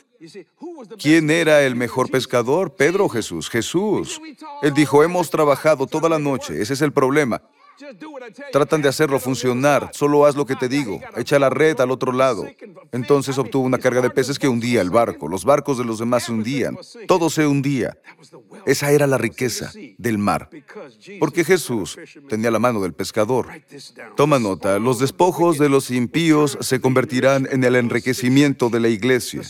¿Quién 0.99 1.30
era 1.30 1.62
el 1.62 1.76
mejor 1.76 2.11
pescador? 2.11 2.75
¿Pedro 2.75 3.09
Jesús? 3.09 3.50
Jesús. 3.50 4.21
Él 4.62 4.73
dijo, 4.75 5.02
hemos 5.02 5.30
trabajado 5.30 5.87
toda 5.87 6.09
la 6.09 6.18
noche, 6.18 6.61
ese 6.61 6.75
es 6.75 6.83
el 6.83 6.92
problema. 6.92 7.42
Tratan 8.52 8.83
de 8.83 8.88
hacerlo 8.88 9.19
funcionar. 9.19 9.90
Solo 9.93 10.26
haz 10.26 10.37
lo 10.37 10.47
que 10.47 10.57
te 10.57 10.69
digo. 10.69 11.00
Echa 11.16 11.38
la 11.38 11.50
red 11.50 11.81
al 11.81 11.90
otro 11.90 12.12
lado. 12.12 12.47
Entonces 12.93 13.38
obtuvo 13.38 13.64
una 13.64 13.78
carga 13.78 14.00
de 14.00 14.11
peces 14.11 14.38
que 14.38 14.49
hundía 14.49 14.81
el 14.81 14.90
barco. 14.90 15.28
Los 15.28 15.45
barcos 15.45 15.78
de 15.78 15.85
los 15.85 15.99
demás 15.99 16.25
se 16.25 16.33
hundían. 16.33 16.76
Todo 17.07 17.31
se 17.31 17.47
hundía. 17.47 17.99
Esa 18.66 18.93
era 18.93 19.07
la 19.07 19.19
riqueza 19.19 19.73
del 19.99 20.19
mar. 20.19 20.49
Porque 21.19 21.45
Jesús 21.45 21.99
tenía 22.28 22.50
la 22.50 22.59
mano 22.59 22.81
del 22.81 22.93
pescador. 22.93 23.49
Toma 24.16 24.38
nota, 24.38 24.78
los 24.78 24.99
despojos 24.99 25.59
de 25.59 25.69
los 25.69 25.90
impíos 25.90 26.59
se 26.61 26.81
convertirán 26.81 27.49
en 27.50 27.64
el 27.64 27.76
enriquecimiento 27.76 28.71
de 28.71 28.81
la 28.81 28.88
iglesia. 28.88 29.43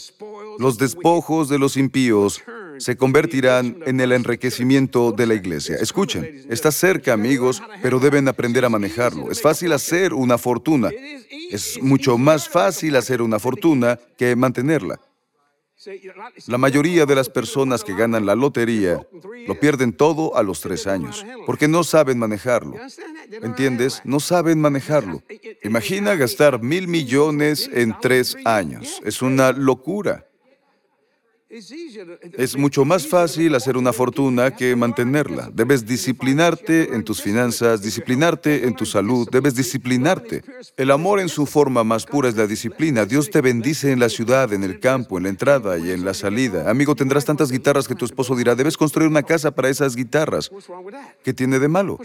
Los 0.58 0.78
despojos 0.78 1.48
de 1.48 1.58
los 1.58 1.76
impíos 1.76 2.42
se 2.84 2.98
convertirán 2.98 3.78
en 3.86 3.98
el 3.98 4.12
enriquecimiento 4.12 5.10
de 5.10 5.26
la 5.26 5.32
iglesia. 5.32 5.76
Escuchen, 5.76 6.44
está 6.50 6.70
cerca, 6.70 7.14
amigos, 7.14 7.62
pero 7.80 7.98
deben 7.98 8.28
aprender 8.28 8.62
a 8.62 8.68
manejarlo. 8.68 9.30
Es 9.30 9.40
fácil 9.40 9.72
hacer 9.72 10.12
una 10.12 10.36
fortuna. 10.36 10.90
Es 11.50 11.82
mucho 11.82 12.18
más 12.18 12.46
fácil 12.46 12.96
hacer 12.96 13.22
una 13.22 13.38
fortuna 13.38 13.98
que 14.18 14.36
mantenerla. 14.36 15.00
La 16.46 16.58
mayoría 16.58 17.06
de 17.06 17.14
las 17.14 17.30
personas 17.30 17.82
que 17.82 17.94
ganan 17.94 18.26
la 18.26 18.34
lotería 18.34 19.00
lo 19.46 19.58
pierden 19.58 19.94
todo 19.94 20.36
a 20.36 20.42
los 20.42 20.60
tres 20.60 20.86
años, 20.86 21.24
porque 21.46 21.68
no 21.68 21.84
saben 21.84 22.18
manejarlo. 22.18 22.74
¿Entiendes? 23.30 24.02
No 24.04 24.20
saben 24.20 24.60
manejarlo. 24.60 25.22
Imagina 25.62 26.16
gastar 26.16 26.62
mil 26.62 26.86
millones 26.86 27.70
en 27.72 27.96
tres 27.98 28.36
años. 28.44 29.00
Es 29.06 29.22
una 29.22 29.52
locura. 29.52 30.26
Es 32.36 32.56
mucho 32.56 32.84
más 32.84 33.06
fácil 33.06 33.54
hacer 33.54 33.76
una 33.76 33.92
fortuna 33.92 34.50
que 34.50 34.74
mantenerla. 34.74 35.50
Debes 35.52 35.86
disciplinarte 35.86 36.94
en 36.94 37.04
tus 37.04 37.22
finanzas, 37.22 37.80
disciplinarte 37.80 38.66
en 38.66 38.74
tu 38.74 38.84
salud, 38.84 39.28
debes 39.30 39.54
disciplinarte. 39.54 40.42
El 40.76 40.90
amor 40.90 41.20
en 41.20 41.28
su 41.28 41.46
forma 41.46 41.84
más 41.84 42.06
pura 42.06 42.28
es 42.28 42.36
la 42.36 42.48
disciplina. 42.48 43.04
Dios 43.04 43.30
te 43.30 43.40
bendice 43.40 43.92
en 43.92 44.00
la 44.00 44.08
ciudad, 44.08 44.52
en 44.52 44.64
el 44.64 44.80
campo, 44.80 45.16
en 45.16 45.24
la 45.24 45.28
entrada 45.28 45.78
y 45.78 45.92
en 45.92 46.04
la 46.04 46.14
salida. 46.14 46.68
Amigo, 46.68 46.96
tendrás 46.96 47.24
tantas 47.24 47.52
guitarras 47.52 47.86
que 47.86 47.94
tu 47.94 48.04
esposo 48.04 48.34
dirá, 48.34 48.56
debes 48.56 48.76
construir 48.76 49.08
una 49.08 49.22
casa 49.22 49.52
para 49.52 49.68
esas 49.68 49.94
guitarras. 49.94 50.50
¿Qué 51.22 51.32
tiene 51.32 51.60
de 51.60 51.68
malo? 51.68 51.98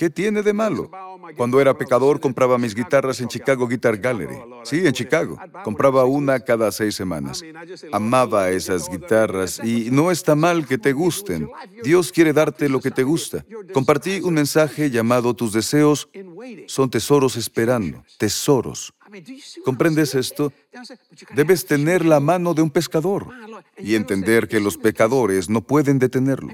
¿Qué 0.00 0.08
tiene 0.08 0.42
de 0.42 0.54
malo? 0.54 0.90
Cuando 1.36 1.60
era 1.60 1.76
pecador 1.76 2.20
compraba 2.20 2.56
mis 2.56 2.74
guitarras 2.74 3.20
en 3.20 3.28
Chicago 3.28 3.68
Guitar 3.68 3.98
Gallery. 3.98 4.38
Sí, 4.62 4.86
en 4.86 4.94
Chicago. 4.94 5.36
Compraba 5.62 6.06
una 6.06 6.40
cada 6.40 6.72
seis 6.72 6.94
semanas. 6.94 7.42
Amaba 7.92 8.48
esas 8.48 8.88
guitarras 8.88 9.60
y 9.62 9.90
no 9.90 10.10
está 10.10 10.34
mal 10.34 10.66
que 10.66 10.78
te 10.78 10.94
gusten. 10.94 11.50
Dios 11.84 12.12
quiere 12.12 12.32
darte 12.32 12.70
lo 12.70 12.80
que 12.80 12.90
te 12.90 13.02
gusta. 13.02 13.44
Compartí 13.74 14.22
un 14.22 14.32
mensaje 14.32 14.90
llamado 14.90 15.34
Tus 15.34 15.52
deseos 15.52 16.08
son 16.64 16.88
tesoros 16.88 17.36
esperando. 17.36 18.02
Tesoros. 18.16 18.94
¿Comprendes 19.64 20.14
esto? 20.14 20.52
Debes 21.34 21.66
tener 21.66 22.04
la 22.04 22.20
mano 22.20 22.54
de 22.54 22.62
un 22.62 22.70
pescador 22.70 23.26
y 23.78 23.94
entender 23.94 24.48
que 24.48 24.60
los 24.60 24.76
pecadores 24.76 25.48
no 25.48 25.62
pueden 25.62 25.98
detenerlo. 25.98 26.52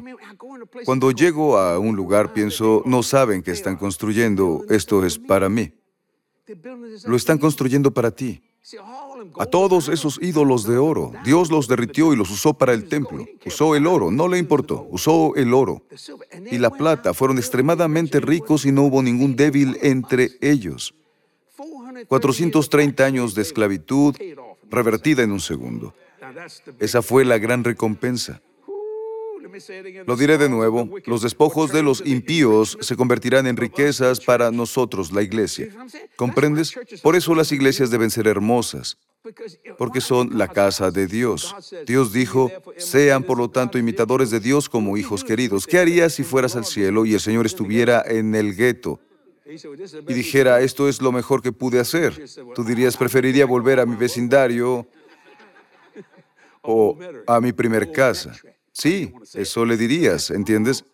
Cuando 0.84 1.10
llego 1.10 1.58
a 1.58 1.78
un 1.78 1.96
lugar 1.96 2.32
pienso, 2.32 2.82
no 2.86 3.02
saben 3.02 3.42
que 3.42 3.50
están 3.50 3.76
construyendo, 3.76 4.64
esto 4.68 5.04
es 5.04 5.18
para 5.18 5.48
mí. 5.48 5.72
Lo 7.06 7.16
están 7.16 7.38
construyendo 7.38 7.92
para 7.92 8.10
ti. 8.10 8.42
A 9.38 9.46
todos 9.46 9.88
esos 9.88 10.18
ídolos 10.20 10.66
de 10.66 10.76
oro, 10.76 11.12
Dios 11.24 11.50
los 11.50 11.68
derritió 11.68 12.12
y 12.12 12.16
los 12.16 12.30
usó 12.30 12.54
para 12.54 12.72
el 12.72 12.88
templo. 12.88 13.24
Usó 13.44 13.76
el 13.76 13.86
oro, 13.86 14.10
no 14.10 14.26
le 14.26 14.38
importó, 14.38 14.86
usó 14.90 15.36
el 15.36 15.54
oro. 15.54 15.84
Y 16.50 16.58
la 16.58 16.70
plata 16.70 17.14
fueron 17.14 17.38
extremadamente 17.38 18.18
ricos 18.18 18.66
y 18.66 18.72
no 18.72 18.82
hubo 18.82 19.02
ningún 19.02 19.36
débil 19.36 19.78
entre 19.82 20.30
ellos. 20.40 20.94
430 22.08 23.04
años 23.04 23.34
de 23.34 23.42
esclavitud 23.42 24.14
revertida 24.70 25.22
en 25.22 25.32
un 25.32 25.40
segundo. 25.40 25.94
Esa 26.78 27.02
fue 27.02 27.24
la 27.24 27.38
gran 27.38 27.64
recompensa. 27.64 28.40
Lo 30.06 30.16
diré 30.16 30.38
de 30.38 30.48
nuevo, 30.48 30.88
los 31.06 31.22
despojos 31.22 31.72
de 31.72 31.82
los 31.82 32.02
impíos 32.04 32.76
se 32.80 32.96
convertirán 32.96 33.46
en 33.46 33.56
riquezas 33.56 34.20
para 34.20 34.50
nosotros, 34.50 35.12
la 35.12 35.22
iglesia. 35.22 35.68
¿Comprendes? 36.16 36.74
Por 37.02 37.16
eso 37.16 37.34
las 37.34 37.52
iglesias 37.52 37.90
deben 37.90 38.10
ser 38.10 38.26
hermosas, 38.26 38.98
porque 39.78 40.00
son 40.00 40.36
la 40.36 40.48
casa 40.48 40.90
de 40.90 41.06
Dios. 41.06 41.54
Dios 41.86 42.12
dijo, 42.12 42.50
sean 42.76 43.22
por 43.22 43.38
lo 43.38 43.48
tanto 43.48 43.78
imitadores 43.78 44.30
de 44.30 44.40
Dios 44.40 44.68
como 44.68 44.96
hijos 44.96 45.24
queridos. 45.24 45.66
¿Qué 45.66 45.78
harías 45.78 46.14
si 46.14 46.22
fueras 46.22 46.54
al 46.54 46.66
cielo 46.66 47.06
y 47.06 47.14
el 47.14 47.20
Señor 47.20 47.46
estuviera 47.46 48.02
en 48.06 48.34
el 48.34 48.54
gueto? 48.54 49.00
Y 49.46 50.14
dijera, 50.14 50.60
esto 50.60 50.88
es 50.88 51.00
lo 51.00 51.12
mejor 51.12 51.40
que 51.40 51.52
pude 51.52 51.78
hacer. 51.78 52.24
Tú 52.54 52.64
dirías, 52.64 52.96
preferiría 52.96 53.46
volver 53.46 53.78
a 53.78 53.86
mi 53.86 53.94
vecindario 53.94 54.86
o 56.62 56.98
a 57.26 57.40
mi 57.40 57.52
primer 57.52 57.92
casa. 57.92 58.32
Sí, 58.72 59.14
eso 59.34 59.64
le 59.64 59.76
dirías, 59.76 60.30
¿entiendes? 60.30 60.84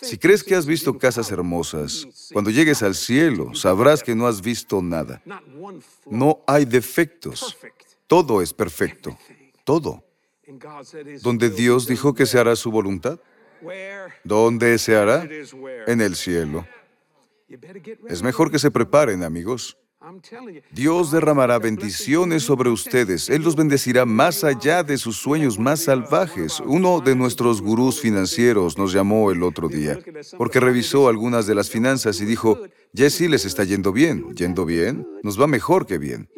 Si 0.00 0.16
crees 0.16 0.44
que 0.44 0.54
has 0.54 0.66
visto 0.66 0.96
casas 0.96 1.30
hermosas, 1.32 2.06
cuando 2.32 2.50
llegues 2.50 2.82
al 2.82 2.94
cielo 2.94 3.54
sabrás 3.54 4.02
que 4.02 4.14
no 4.14 4.26
has 4.26 4.40
visto 4.40 4.80
nada. 4.80 5.22
No 6.06 6.44
hay 6.46 6.66
defectos. 6.66 7.56
Todo 8.06 8.42
es 8.42 8.52
perfecto. 8.52 9.16
Todo. 9.64 10.04
Donde 11.22 11.50
Dios 11.50 11.86
dijo 11.86 12.14
que 12.14 12.26
se 12.26 12.38
hará 12.38 12.54
su 12.56 12.70
voluntad. 12.70 13.18
¿Dónde 14.22 14.78
se 14.78 14.96
hará? 14.96 15.26
En 15.86 16.00
el 16.00 16.14
cielo. 16.14 16.66
Es 18.08 18.22
mejor 18.22 18.50
que 18.50 18.58
se 18.58 18.70
preparen, 18.70 19.22
amigos. 19.22 19.76
Dios 20.70 21.10
derramará 21.10 21.58
bendiciones 21.58 22.42
sobre 22.42 22.70
ustedes. 22.70 23.28
Él 23.28 23.42
los 23.42 23.54
bendecirá 23.54 24.06
más 24.06 24.44
allá 24.44 24.82
de 24.82 24.96
sus 24.96 25.16
sueños 25.16 25.58
más 25.58 25.80
salvajes. 25.80 26.60
Uno 26.64 27.00
de 27.00 27.14
nuestros 27.14 27.60
gurús 27.60 28.00
financieros 28.00 28.78
nos 28.78 28.92
llamó 28.92 29.30
el 29.30 29.42
otro 29.42 29.68
día 29.68 29.98
porque 30.38 30.58
revisó 30.58 31.08
algunas 31.08 31.46
de 31.46 31.54
las 31.54 31.68
finanzas 31.68 32.20
y 32.20 32.24
dijo, 32.24 32.58
Jesse, 32.94 33.28
les 33.28 33.44
está 33.44 33.64
yendo 33.64 33.92
bien. 33.92 34.34
¿Yendo 34.34 34.64
bien? 34.64 35.06
Nos 35.22 35.38
va 35.38 35.46
mejor 35.46 35.86
que 35.86 35.98
bien. 35.98 36.30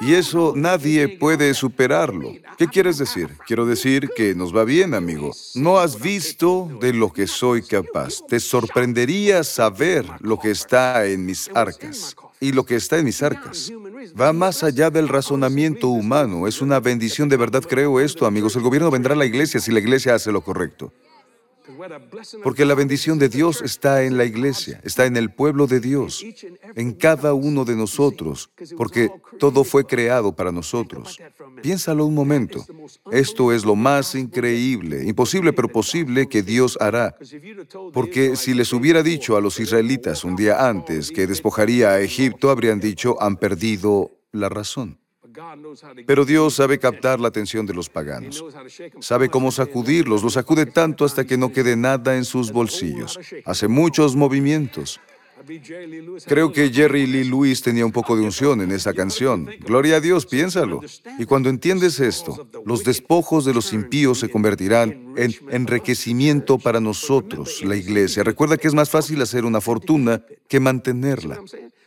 Y 0.00 0.14
eso 0.14 0.52
nadie 0.54 1.08
puede 1.08 1.54
superarlo. 1.54 2.32
¿Qué 2.58 2.68
quieres 2.68 2.98
decir? 2.98 3.36
Quiero 3.46 3.66
decir 3.66 4.10
que 4.14 4.34
nos 4.34 4.54
va 4.54 4.64
bien, 4.64 4.94
amigo. 4.94 5.32
No 5.54 5.78
has 5.78 6.00
visto 6.00 6.68
de 6.80 6.92
lo 6.92 7.12
que 7.12 7.26
soy 7.26 7.62
capaz. 7.62 8.20
Te 8.28 8.40
sorprendería 8.40 9.42
saber 9.44 10.06
lo 10.20 10.38
que 10.38 10.50
está 10.50 11.06
en 11.06 11.24
mis 11.24 11.48
arcas 11.54 12.14
y 12.40 12.52
lo 12.52 12.64
que 12.64 12.76
está 12.76 12.98
en 12.98 13.06
mis 13.06 13.22
arcas. 13.22 13.72
Va 14.18 14.32
más 14.32 14.62
allá 14.62 14.90
del 14.90 15.08
razonamiento 15.08 15.88
humano. 15.88 16.46
Es 16.46 16.60
una 16.60 16.80
bendición 16.80 17.28
de 17.28 17.36
verdad, 17.36 17.62
creo 17.62 18.00
esto, 18.00 18.26
amigos. 18.26 18.54
El 18.56 18.62
gobierno 18.62 18.90
vendrá 18.90 19.14
a 19.14 19.18
la 19.18 19.26
iglesia 19.26 19.60
si 19.60 19.72
la 19.72 19.80
iglesia 19.80 20.14
hace 20.14 20.30
lo 20.32 20.42
correcto. 20.42 20.92
Porque 22.42 22.64
la 22.64 22.74
bendición 22.74 23.18
de 23.18 23.28
Dios 23.28 23.62
está 23.62 24.04
en 24.04 24.16
la 24.16 24.24
iglesia, 24.24 24.80
está 24.84 25.06
en 25.06 25.16
el 25.16 25.32
pueblo 25.32 25.66
de 25.66 25.80
Dios, 25.80 26.24
en 26.74 26.92
cada 26.92 27.34
uno 27.34 27.64
de 27.64 27.76
nosotros, 27.76 28.50
porque 28.76 29.10
todo 29.38 29.64
fue 29.64 29.84
creado 29.84 30.34
para 30.34 30.52
nosotros. 30.52 31.18
Piénsalo 31.62 32.06
un 32.06 32.14
momento. 32.14 32.64
Esto 33.10 33.52
es 33.52 33.64
lo 33.64 33.74
más 33.76 34.14
increíble, 34.14 35.04
imposible 35.04 35.52
pero 35.52 35.68
posible 35.68 36.28
que 36.28 36.42
Dios 36.42 36.76
hará. 36.80 37.16
Porque 37.92 38.36
si 38.36 38.54
les 38.54 38.72
hubiera 38.72 39.02
dicho 39.02 39.36
a 39.36 39.40
los 39.40 39.60
israelitas 39.60 40.24
un 40.24 40.36
día 40.36 40.68
antes 40.68 41.10
que 41.10 41.26
despojaría 41.26 41.90
a 41.90 42.00
Egipto, 42.00 42.50
habrían 42.50 42.80
dicho, 42.80 43.20
han 43.20 43.36
perdido 43.36 44.12
la 44.32 44.48
razón. 44.48 44.98
Pero 46.06 46.24
Dios 46.24 46.54
sabe 46.54 46.78
captar 46.78 47.20
la 47.20 47.28
atención 47.28 47.66
de 47.66 47.74
los 47.74 47.88
paganos. 47.88 48.44
Sabe 49.00 49.28
cómo 49.28 49.50
sacudirlos. 49.50 50.22
Los 50.22 50.34
sacude 50.34 50.66
tanto 50.66 51.04
hasta 51.04 51.24
que 51.24 51.36
no 51.36 51.52
quede 51.52 51.76
nada 51.76 52.16
en 52.16 52.24
sus 52.24 52.52
bolsillos. 52.52 53.18
Hace 53.44 53.68
muchos 53.68 54.16
movimientos. 54.16 55.00
Creo 56.26 56.52
que 56.52 56.70
Jerry 56.70 57.06
Lee 57.06 57.24
Lewis 57.24 57.62
tenía 57.62 57.86
un 57.86 57.92
poco 57.92 58.16
de 58.16 58.22
unción 58.22 58.60
en 58.60 58.72
esa 58.72 58.92
canción. 58.92 59.48
Gloria 59.60 59.96
a 59.96 60.00
Dios, 60.00 60.26
piénsalo. 60.26 60.80
Y 61.18 61.24
cuando 61.24 61.48
entiendes 61.48 62.00
esto, 62.00 62.48
los 62.64 62.82
despojos 62.82 63.44
de 63.44 63.54
los 63.54 63.72
impíos 63.72 64.18
se 64.18 64.28
convertirán 64.28 65.14
en 65.16 65.34
enriquecimiento 65.50 66.58
para 66.58 66.80
nosotros, 66.80 67.62
la 67.64 67.76
iglesia. 67.76 68.24
Recuerda 68.24 68.56
que 68.56 68.66
es 68.66 68.74
más 68.74 68.90
fácil 68.90 69.22
hacer 69.22 69.44
una 69.44 69.60
fortuna 69.60 70.24
que 70.48 70.58
mantenerla. 70.58 71.40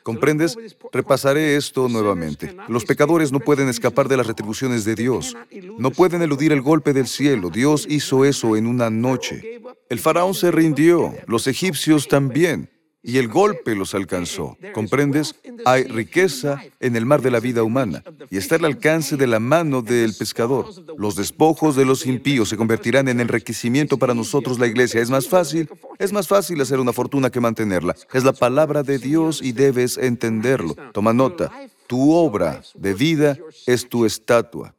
¿Comprendes? 0.09 0.57
Repasaré 0.91 1.55
esto 1.55 1.87
nuevamente. 1.87 2.55
Los 2.67 2.83
pecadores 2.83 3.31
no 3.31 3.39
pueden 3.39 3.69
escapar 3.69 4.07
de 4.07 4.17
las 4.17 4.25
retribuciones 4.25 4.83
de 4.83 4.95
Dios. 4.95 5.37
No 5.77 5.91
pueden 5.91 6.23
eludir 6.23 6.51
el 6.51 6.63
golpe 6.63 6.93
del 6.93 7.05
cielo. 7.05 7.51
Dios 7.51 7.85
hizo 7.87 8.25
eso 8.25 8.57
en 8.57 8.65
una 8.65 8.89
noche. 8.89 9.61
El 9.87 9.99
faraón 9.99 10.33
se 10.33 10.49
rindió, 10.49 11.13
los 11.27 11.45
egipcios 11.45 12.07
también. 12.07 12.71
Y 13.01 13.17
el 13.17 13.27
golpe 13.27 13.75
los 13.75 13.93
alcanzó. 13.95 14.57
¿Comprendes? 14.73 15.35
Hay 15.65 15.83
riqueza 15.83 16.61
en 16.79 16.95
el 16.95 17.05
mar 17.05 17.21
de 17.21 17.31
la 17.31 17.39
vida 17.39 17.63
humana 17.63 18.03
y 18.29 18.37
está 18.37 18.55
al 18.55 18.65
alcance 18.65 19.15
de 19.15 19.27
la 19.27 19.39
mano 19.39 19.81
del 19.81 20.13
pescador. 20.13 20.67
Los 20.97 21.15
despojos 21.15 21.75
de 21.75 21.85
los 21.85 22.05
impíos 22.05 22.49
se 22.49 22.57
convertirán 22.57 23.07
en 23.07 23.19
enriquecimiento 23.19 23.97
para 23.97 24.13
nosotros 24.13 24.59
la 24.59 24.67
iglesia. 24.67 25.01
Es 25.01 25.09
más 25.09 25.27
fácil, 25.27 25.69
es 25.97 26.11
más 26.11 26.27
fácil 26.27 26.59
hacer 26.61 26.79
una 26.79 26.93
fortuna 26.93 27.29
que 27.29 27.39
mantenerla. 27.39 27.95
Es 28.13 28.23
la 28.23 28.33
palabra 28.33 28.83
de 28.83 28.99
Dios 28.99 29.41
y 29.41 29.53
debes 29.53 29.97
entenderlo. 29.97 30.75
Toma 30.93 31.13
nota. 31.13 31.51
Tu 31.87 32.13
obra 32.13 32.61
de 32.75 32.93
vida 32.93 33.37
es 33.65 33.87
tu 33.87 34.05
estatua. 34.05 34.75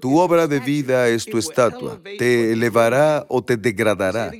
Tu 0.00 0.16
obra 0.18 0.46
de 0.46 0.60
vida 0.60 1.08
es 1.08 1.24
tu 1.24 1.38
estatua. 1.38 2.00
Te 2.18 2.52
elevará 2.52 3.26
o 3.28 3.42
te 3.42 3.56
degradará. 3.56 4.30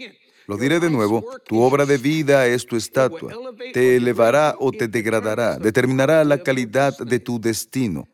Lo 0.49 0.57
diré 0.57 0.81
de 0.81 0.89
nuevo, 0.89 1.23
tu 1.47 1.61
obra 1.61 1.85
de 1.85 1.99
vida 1.99 2.47
es 2.47 2.65
tu 2.65 2.75
estatua. 2.75 3.35
Te 3.75 3.97
elevará 3.97 4.57
o 4.59 4.73
te 4.73 4.89
degradará, 4.89 5.59
determinará 5.59 6.25
la 6.25 6.43
calidad 6.43 6.97
de 6.97 7.21
tu 7.21 7.39
destino. 7.39 8.09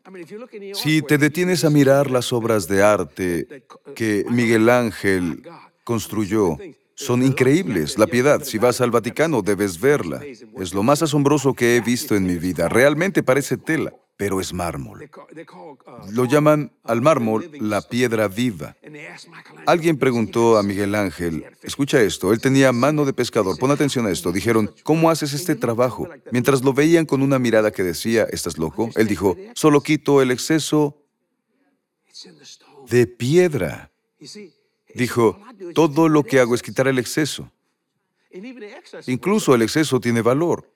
Si 0.73 1.01
te 1.01 1.17
detienes 1.17 1.63
a 1.63 1.69
mirar 1.69 2.11
las 2.11 2.33
obras 2.33 2.67
de 2.67 2.83
arte 2.83 3.63
que 3.95 4.25
Miguel 4.29 4.69
Ángel 4.69 5.43
construyó, 5.85 6.57
son 6.93 7.23
increíbles. 7.23 7.97
La 7.97 8.05
piedad, 8.05 8.43
si 8.43 8.57
vas 8.57 8.81
al 8.81 8.91
Vaticano, 8.91 9.41
debes 9.41 9.79
verla. 9.79 10.21
Es 10.59 10.73
lo 10.73 10.83
más 10.83 11.01
asombroso 11.01 11.53
que 11.53 11.77
he 11.77 11.81
visto 11.81 12.17
en 12.17 12.27
mi 12.27 12.35
vida. 12.35 12.67
Realmente 12.67 13.23
parece 13.23 13.55
tela 13.55 13.93
pero 14.17 14.39
es 14.39 14.53
mármol. 14.53 15.09
Lo 16.11 16.25
llaman 16.25 16.71
al 16.83 17.01
mármol 17.01 17.49
la 17.59 17.81
piedra 17.81 18.27
viva. 18.27 18.75
Alguien 19.65 19.97
preguntó 19.97 20.57
a 20.57 20.63
Miguel 20.63 20.95
Ángel, 20.95 21.45
escucha 21.61 22.01
esto, 22.01 22.31
él 22.31 22.39
tenía 22.39 22.71
mano 22.71 23.05
de 23.05 23.13
pescador, 23.13 23.57
pon 23.57 23.71
atención 23.71 24.05
a 24.05 24.11
esto, 24.11 24.31
dijeron, 24.31 24.73
¿cómo 24.83 25.09
haces 25.09 25.33
este 25.33 25.55
trabajo? 25.55 26.07
Mientras 26.31 26.63
lo 26.63 26.73
veían 26.73 27.05
con 27.05 27.21
una 27.21 27.39
mirada 27.39 27.71
que 27.71 27.83
decía, 27.83 28.23
¿estás 28.31 28.57
loco? 28.57 28.89
Él 28.95 29.07
dijo, 29.07 29.35
solo 29.53 29.81
quito 29.81 30.21
el 30.21 30.31
exceso 30.31 30.97
de 32.89 33.07
piedra. 33.07 33.91
Dijo, 34.93 35.39
todo 35.73 36.07
lo 36.07 36.23
que 36.23 36.39
hago 36.39 36.55
es 36.55 36.61
quitar 36.61 36.87
el 36.87 36.99
exceso. 36.99 37.51
Incluso 39.07 39.55
el 39.55 39.61
exceso 39.61 39.99
tiene 39.99 40.21
valor. 40.21 40.74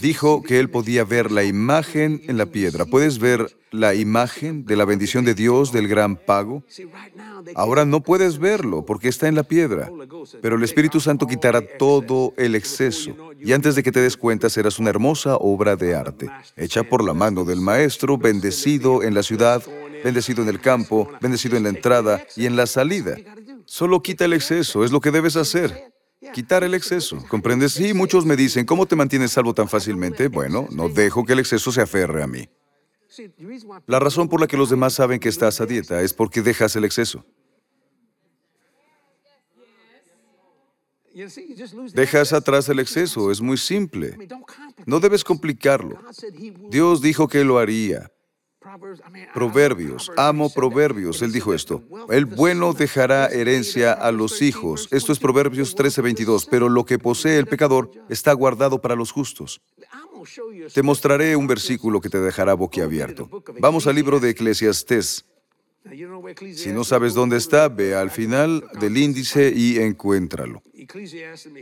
Dijo 0.00 0.42
que 0.42 0.58
él 0.58 0.70
podía 0.70 1.04
ver 1.04 1.30
la 1.30 1.44
imagen 1.44 2.22
en 2.26 2.38
la 2.38 2.46
piedra. 2.46 2.86
¿Puedes 2.86 3.18
ver 3.18 3.54
la 3.70 3.94
imagen 3.94 4.64
de 4.64 4.76
la 4.76 4.86
bendición 4.86 5.24
de 5.24 5.34
Dios 5.34 5.70
del 5.70 5.86
gran 5.86 6.16
pago? 6.16 6.62
Ahora 7.54 7.84
no 7.84 8.02
puedes 8.02 8.38
verlo 8.38 8.86
porque 8.86 9.08
está 9.08 9.28
en 9.28 9.34
la 9.34 9.42
piedra, 9.42 9.90
pero 10.40 10.56
el 10.56 10.64
Espíritu 10.64 11.00
Santo 11.00 11.26
quitará 11.26 11.60
todo 11.78 12.32
el 12.38 12.54
exceso 12.54 13.14
y 13.38 13.52
antes 13.52 13.74
de 13.74 13.82
que 13.82 13.92
te 13.92 14.00
des 14.00 14.16
cuenta 14.16 14.48
serás 14.48 14.78
una 14.78 14.90
hermosa 14.90 15.36
obra 15.36 15.76
de 15.76 15.94
arte, 15.94 16.30
hecha 16.56 16.82
por 16.82 17.04
la 17.04 17.12
mano 17.12 17.44
del 17.44 17.60
Maestro, 17.60 18.16
bendecido 18.16 19.02
en 19.02 19.14
la 19.14 19.22
ciudad, 19.22 19.62
bendecido 20.02 20.42
en 20.42 20.48
el 20.48 20.60
campo, 20.60 21.08
bendecido 21.20 21.56
en 21.56 21.64
la 21.64 21.68
entrada 21.68 22.24
y 22.34 22.46
en 22.46 22.56
la 22.56 22.66
salida. 22.66 23.16
Solo 23.66 24.02
quita 24.02 24.24
el 24.24 24.32
exceso, 24.32 24.84
es 24.84 24.90
lo 24.90 25.00
que 25.00 25.10
debes 25.10 25.36
hacer. 25.36 25.92
Quitar 26.32 26.64
el 26.64 26.74
exceso. 26.74 27.22
¿Comprendes? 27.28 27.72
Sí, 27.72 27.94
muchos 27.94 28.26
me 28.26 28.36
dicen, 28.36 28.66
¿cómo 28.66 28.86
te 28.86 28.96
mantienes 28.96 29.32
salvo 29.32 29.54
tan 29.54 29.68
fácilmente? 29.68 30.28
Bueno, 30.28 30.66
no 30.70 30.88
dejo 30.88 31.24
que 31.24 31.32
el 31.32 31.38
exceso 31.38 31.70
se 31.70 31.80
aferre 31.80 32.22
a 32.22 32.26
mí. 32.26 32.48
La 33.86 33.98
razón 33.98 34.28
por 34.28 34.40
la 34.40 34.46
que 34.46 34.56
los 34.56 34.70
demás 34.70 34.94
saben 34.94 35.20
que 35.20 35.28
estás 35.28 35.60
a 35.60 35.66
dieta 35.66 36.02
es 36.02 36.12
porque 36.12 36.42
dejas 36.42 36.74
el 36.76 36.84
exceso. 36.84 37.24
Dejas 41.94 42.32
atrás 42.32 42.68
el 42.68 42.78
exceso, 42.78 43.30
es 43.30 43.40
muy 43.40 43.56
simple. 43.56 44.16
No 44.86 45.00
debes 45.00 45.24
complicarlo. 45.24 46.00
Dios 46.70 47.00
dijo 47.00 47.26
que 47.26 47.44
lo 47.44 47.58
haría. 47.58 48.12
Proverbios, 49.34 50.10
amo 50.16 50.50
Proverbios. 50.50 51.22
Él 51.22 51.32
dijo 51.32 51.54
esto. 51.54 51.82
El 52.10 52.26
bueno 52.26 52.72
dejará 52.72 53.26
herencia 53.26 53.92
a 53.92 54.12
los 54.12 54.42
hijos. 54.42 54.88
Esto 54.90 55.12
es 55.12 55.18
Proverbios 55.18 55.76
13:22. 55.76 56.46
Pero 56.50 56.68
lo 56.68 56.84
que 56.84 56.98
posee 56.98 57.38
el 57.38 57.46
pecador 57.46 57.90
está 58.08 58.32
guardado 58.32 58.80
para 58.80 58.96
los 58.96 59.12
justos. 59.12 59.60
Te 60.72 60.82
mostraré 60.82 61.36
un 61.36 61.46
versículo 61.46 62.00
que 62.00 62.10
te 62.10 62.20
dejará 62.20 62.54
boquiabierto. 62.54 63.28
Vamos 63.60 63.86
al 63.86 63.94
libro 63.94 64.20
de 64.20 64.30
Eclesiastés. 64.30 65.24
Si 66.54 66.70
no 66.70 66.84
sabes 66.84 67.14
dónde 67.14 67.36
está, 67.36 67.68
ve 67.68 67.94
al 67.94 68.10
final 68.10 68.64
del 68.80 68.96
índice 68.96 69.52
y 69.54 69.78
encuéntralo. 69.78 70.62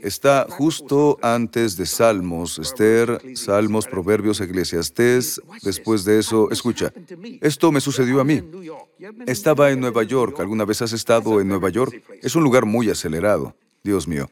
Está 0.03 0.47
justo 0.49 1.19
antes 1.23 1.77
de 1.77 1.87
Salmos, 1.87 2.59
Esther, 2.59 3.21
Salmos, 3.35 3.87
Proverbios, 3.87 4.41
Eclesiastés. 4.41 5.41
Después 5.62 6.05
de 6.05 6.19
eso, 6.19 6.51
escucha, 6.51 6.93
esto 7.41 7.73
me 7.73 7.81
sucedió 7.81 8.21
a 8.21 8.25
mí. 8.25 8.43
Estaba 9.27 9.71
en 9.71 9.81
Nueva 9.81 10.03
York. 10.03 10.39
¿Alguna 10.41 10.65
vez 10.65 10.83
has 10.83 10.93
estado 10.93 11.41
en 11.41 11.49
Nueva 11.49 11.71
York? 11.71 12.03
Es 12.23 12.37
un 12.37 12.45
lugar 12.45 12.67
muy 12.67 12.91
acelerado. 12.91 13.57
Dios 13.83 14.07
mío. 14.09 14.29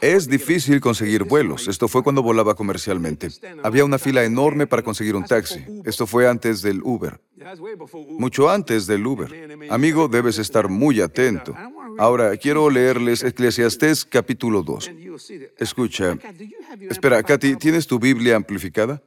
Es 0.00 0.28
difícil 0.28 0.80
conseguir 0.80 1.24
vuelos. 1.24 1.66
Esto 1.68 1.88
fue 1.88 2.02
cuando 2.02 2.22
volaba 2.22 2.54
comercialmente. 2.54 3.28
Había 3.62 3.84
una 3.84 3.98
fila 3.98 4.22
enorme 4.24 4.66
para 4.66 4.82
conseguir 4.82 5.16
un 5.16 5.24
taxi. 5.24 5.64
Esto 5.84 6.06
fue 6.06 6.28
antes 6.28 6.60
del 6.60 6.82
Uber. 6.82 7.20
Mucho 8.18 8.50
antes 8.50 8.86
del 8.86 9.06
Uber. 9.06 9.58
Amigo, 9.70 10.08
debes 10.08 10.38
estar 10.38 10.68
muy 10.68 11.00
atento. 11.00 11.54
Ahora, 11.98 12.36
quiero 12.36 12.70
leerles 12.70 13.22
Eclesiastés 13.22 14.04
capítulo 14.04 14.62
2. 14.62 14.90
Escucha. 15.58 16.18
Espera, 16.90 17.22
Katy, 17.22 17.56
¿tienes 17.56 17.86
tu 17.86 17.98
Biblia 17.98 18.36
amplificada? 18.36 19.02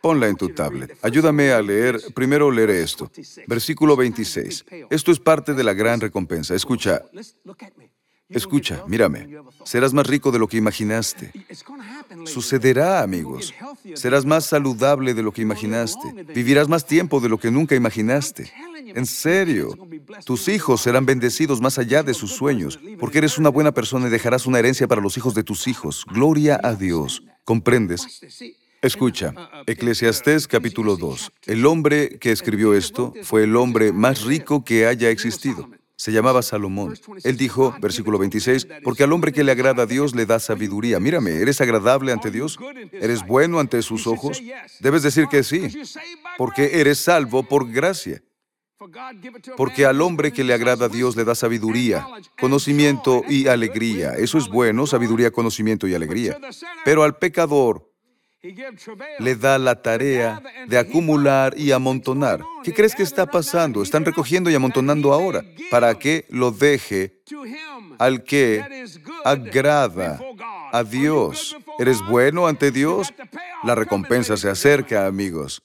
Ponla 0.00 0.28
en 0.28 0.36
tu 0.36 0.48
tablet. 0.50 0.96
Ayúdame 1.02 1.50
a 1.50 1.60
leer. 1.60 2.00
Primero 2.14 2.50
leeré 2.50 2.82
esto. 2.82 3.10
Versículo 3.46 3.96
26. 3.96 4.64
Esto 4.90 5.10
es 5.10 5.18
parte 5.18 5.54
de 5.54 5.64
la 5.64 5.74
gran 5.74 6.00
recompensa. 6.00 6.54
Escucha. 6.54 7.02
Escucha, 8.28 8.82
mírame, 8.88 9.28
serás 9.64 9.94
más 9.94 10.06
rico 10.06 10.32
de 10.32 10.40
lo 10.40 10.48
que 10.48 10.56
imaginaste. 10.56 11.32
Sucederá, 12.24 13.02
amigos. 13.02 13.54
Serás 13.94 14.24
más 14.24 14.46
saludable 14.46 15.14
de 15.14 15.22
lo 15.22 15.32
que 15.32 15.42
imaginaste. 15.42 16.24
Vivirás 16.34 16.68
más 16.68 16.84
tiempo 16.84 17.20
de 17.20 17.28
lo 17.28 17.38
que 17.38 17.52
nunca 17.52 17.76
imaginaste. 17.76 18.50
En 18.94 19.06
serio, 19.06 19.76
tus 20.24 20.48
hijos 20.48 20.80
serán 20.80 21.06
bendecidos 21.06 21.60
más 21.60 21.78
allá 21.78 22.02
de 22.02 22.14
sus 22.14 22.32
sueños, 22.32 22.80
porque 22.98 23.18
eres 23.18 23.38
una 23.38 23.48
buena 23.48 23.72
persona 23.72 24.08
y 24.08 24.10
dejarás 24.10 24.46
una 24.46 24.58
herencia 24.58 24.88
para 24.88 25.00
los 25.00 25.16
hijos 25.16 25.34
de 25.34 25.44
tus 25.44 25.68
hijos. 25.68 26.04
Gloria 26.08 26.58
a 26.62 26.74
Dios. 26.74 27.22
¿Comprendes? 27.44 28.20
Escucha, 28.82 29.34
Eclesiastés 29.66 30.48
capítulo 30.48 30.96
2. 30.96 31.32
El 31.46 31.64
hombre 31.64 32.18
que 32.18 32.32
escribió 32.32 32.74
esto 32.74 33.14
fue 33.22 33.44
el 33.44 33.54
hombre 33.54 33.92
más 33.92 34.24
rico 34.24 34.64
que 34.64 34.86
haya 34.86 35.10
existido. 35.10 35.70
Se 36.06 36.12
llamaba 36.12 36.40
Salomón. 36.40 36.96
Él 37.24 37.36
dijo, 37.36 37.74
versículo 37.80 38.16
26, 38.16 38.68
porque 38.84 39.02
al 39.02 39.12
hombre 39.12 39.32
que 39.32 39.42
le 39.42 39.50
agrada 39.50 39.82
a 39.82 39.86
Dios 39.86 40.14
le 40.14 40.24
da 40.24 40.38
sabiduría. 40.38 41.00
Mírame, 41.00 41.32
¿eres 41.32 41.60
agradable 41.60 42.12
ante 42.12 42.30
Dios? 42.30 42.60
¿Eres 42.92 43.26
bueno 43.26 43.58
ante 43.58 43.82
sus 43.82 44.06
ojos? 44.06 44.40
Debes 44.78 45.02
decir 45.02 45.26
que 45.26 45.42
sí, 45.42 45.66
porque 46.38 46.78
eres 46.80 46.98
salvo 46.98 47.42
por 47.42 47.68
gracia. 47.68 48.22
Porque 49.56 49.84
al 49.84 50.00
hombre 50.00 50.32
que 50.32 50.44
le 50.44 50.54
agrada 50.54 50.86
a 50.86 50.88
Dios 50.88 51.16
le 51.16 51.24
da 51.24 51.34
sabiduría, 51.34 52.06
conocimiento 52.38 53.24
y 53.28 53.48
alegría. 53.48 54.12
Eso 54.12 54.38
es 54.38 54.46
bueno, 54.46 54.86
sabiduría, 54.86 55.32
conocimiento 55.32 55.88
y 55.88 55.94
alegría. 55.94 56.38
Pero 56.84 57.02
al 57.02 57.18
pecador 57.18 57.85
le 59.18 59.34
da 59.34 59.58
la 59.58 59.80
tarea 59.82 60.42
de 60.66 60.78
acumular 60.78 61.54
y 61.56 61.72
amontonar. 61.72 62.42
¿Qué 62.62 62.72
crees 62.72 62.94
que 62.94 63.02
está 63.02 63.26
pasando? 63.26 63.82
Están 63.82 64.04
recogiendo 64.04 64.50
y 64.50 64.54
amontonando 64.54 65.12
ahora 65.12 65.44
para 65.70 65.94
que 65.98 66.26
lo 66.28 66.50
deje 66.50 67.22
al 67.98 68.24
que 68.24 68.84
agrada 69.24 70.20
a 70.72 70.84
Dios. 70.84 71.56
¿Eres 71.78 72.00
bueno 72.06 72.46
ante 72.46 72.70
Dios? 72.70 73.12
La 73.62 73.74
recompensa 73.74 74.36
se 74.36 74.48
acerca, 74.48 75.06
amigos. 75.06 75.62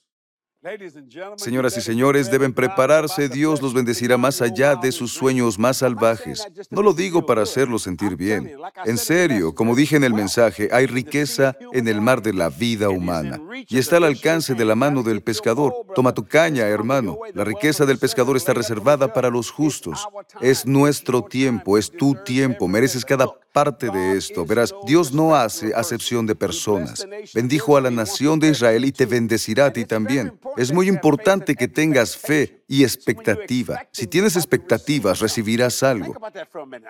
Señoras 1.38 1.76
y 1.76 1.82
señores, 1.82 2.30
deben 2.30 2.54
prepararse, 2.54 3.30
Dios 3.30 3.63
los 3.63 3.74
bendecirá 3.74 4.17
más 4.17 4.43
allá 4.43 4.76
de 4.76 4.91
sus 4.91 5.12
sueños 5.12 5.58
más 5.58 5.78
salvajes. 5.78 6.47
No 6.69 6.84
lo 6.84 6.93
digo 6.93 7.26
para 7.26 7.41
hacerlos 7.41 7.82
sentir 7.82 8.15
bien. 8.15 8.56
En 8.86 9.00
serio, 9.00 9.56
como 9.56 9.76
dije 9.76 9.95
en 9.95 10.04
el 10.04 10.13
mensaje, 10.13 10.69
hay 10.71 10.86
riqueza 10.86 11.58
en 11.74 11.88
el 11.88 12.00
mar 12.00 12.21
de 12.21 12.34
la 12.34 12.50
vida 12.50 12.89
humana 12.89 13.41
y 13.67 13.80
está 13.80 13.97
al 13.97 14.04
alcance 14.04 14.54
de 14.54 14.65
la 14.65 14.76
mano 14.76 15.02
del 15.02 15.21
pescador. 15.21 15.74
Toma 15.95 16.13
tu 16.13 16.28
caña, 16.28 16.67
hermano. 16.67 17.17
La 17.34 17.43
riqueza 17.43 17.88
del 17.88 17.97
pescador 17.97 18.38
está 18.38 18.54
reservada 18.54 19.12
para 19.13 19.32
los 19.32 19.50
justos. 19.50 20.08
Es 20.41 20.67
nuestro 20.67 21.24
tiempo, 21.24 21.80
es 21.80 21.89
tu 21.89 22.13
tiempo. 22.24 22.67
Mereces 22.67 23.04
cada 23.04 23.26
parte 23.52 23.90
de 23.90 24.18
esto. 24.18 24.46
Verás, 24.46 24.74
Dios 24.86 25.14
no 25.14 25.36
hace 25.36 25.74
acepción 25.76 26.26
de 26.26 26.36
personas. 26.36 27.06
Bendijo 27.34 27.78
a 27.78 27.82
la 27.82 27.92
nación 27.92 28.40
de 28.40 28.50
Israel 28.50 28.86
y 28.86 28.92
te 28.92 29.06
bendecirá 29.06 29.68
a 29.68 29.74
ti 29.74 29.86
también. 29.86 30.40
Es 30.58 30.72
muy 30.72 30.88
importante 30.88 31.56
que 31.56 31.68
tengas 31.68 32.16
fe 32.18 32.64
y 32.68 32.84
expectativa. 32.84 33.86
Si 33.92 34.08
tienes 34.08 34.36
expectativas, 34.36 35.20
recibirás 35.20 35.84
algo. 35.84 36.16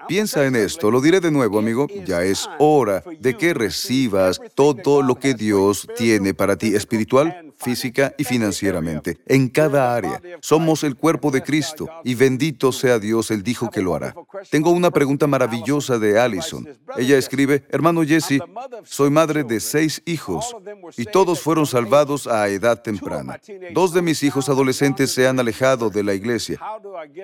Piensa 0.08 0.46
en 0.46 0.56
esto, 0.56 0.92
lo 0.92 1.02
diré 1.02 1.20
de 1.20 1.32
nuevo, 1.32 1.60
amigo. 1.60 1.88
Ya 2.06 2.24
es 2.24 2.48
hora 2.60 3.04
de 3.20 3.36
que 3.36 3.54
recibas 3.54 4.40
todo 4.56 5.02
lo 5.02 5.16
que 5.16 5.34
Dios 5.34 5.88
tiene 5.96 6.34
para 6.34 6.56
ti 6.56 6.76
espiritual, 6.76 7.51
física 7.62 8.14
y 8.18 8.24
financieramente, 8.24 9.20
en 9.26 9.50
cada 9.50 9.96
área. 9.96 10.22
Somos 10.42 10.84
el 10.84 10.96
cuerpo 10.96 11.32
de 11.32 11.44
Cristo 11.44 11.88
y 12.04 12.16
bendito 12.16 12.72
sea 12.72 13.00
Dios, 13.00 13.32
Él 13.32 13.44
dijo 13.44 13.70
que 13.70 13.82
lo 13.82 13.96
hará. 13.96 14.16
Tengo 14.50 14.72
una 14.72 14.92
pregunta 14.92 15.28
maravillosa 15.28 15.98
de 16.00 16.20
Allison. 16.20 16.68
Ella 16.98 17.18
escribe, 17.18 17.64
hermano 17.70 18.04
Jesse, 18.04 18.40
soy 18.84 19.10
madre 19.10 19.44
de 19.44 19.60
seis 19.60 20.02
hijos 20.06 20.56
y 20.98 21.06
todos 21.06 21.40
fueron 21.40 21.66
salvados 21.66 22.28
a 22.28 22.48
edad 22.50 22.82
temprana. 22.82 23.40
Dos 23.74 23.94
de 23.94 24.02
mis 24.02 24.24
hijos 24.24 24.50
adolescentes 24.50 25.12
se 25.12 25.28
han 25.28 25.40
alejado 25.40 25.90
de 25.90 26.04
la 26.04 26.14
iglesia. 26.14 26.60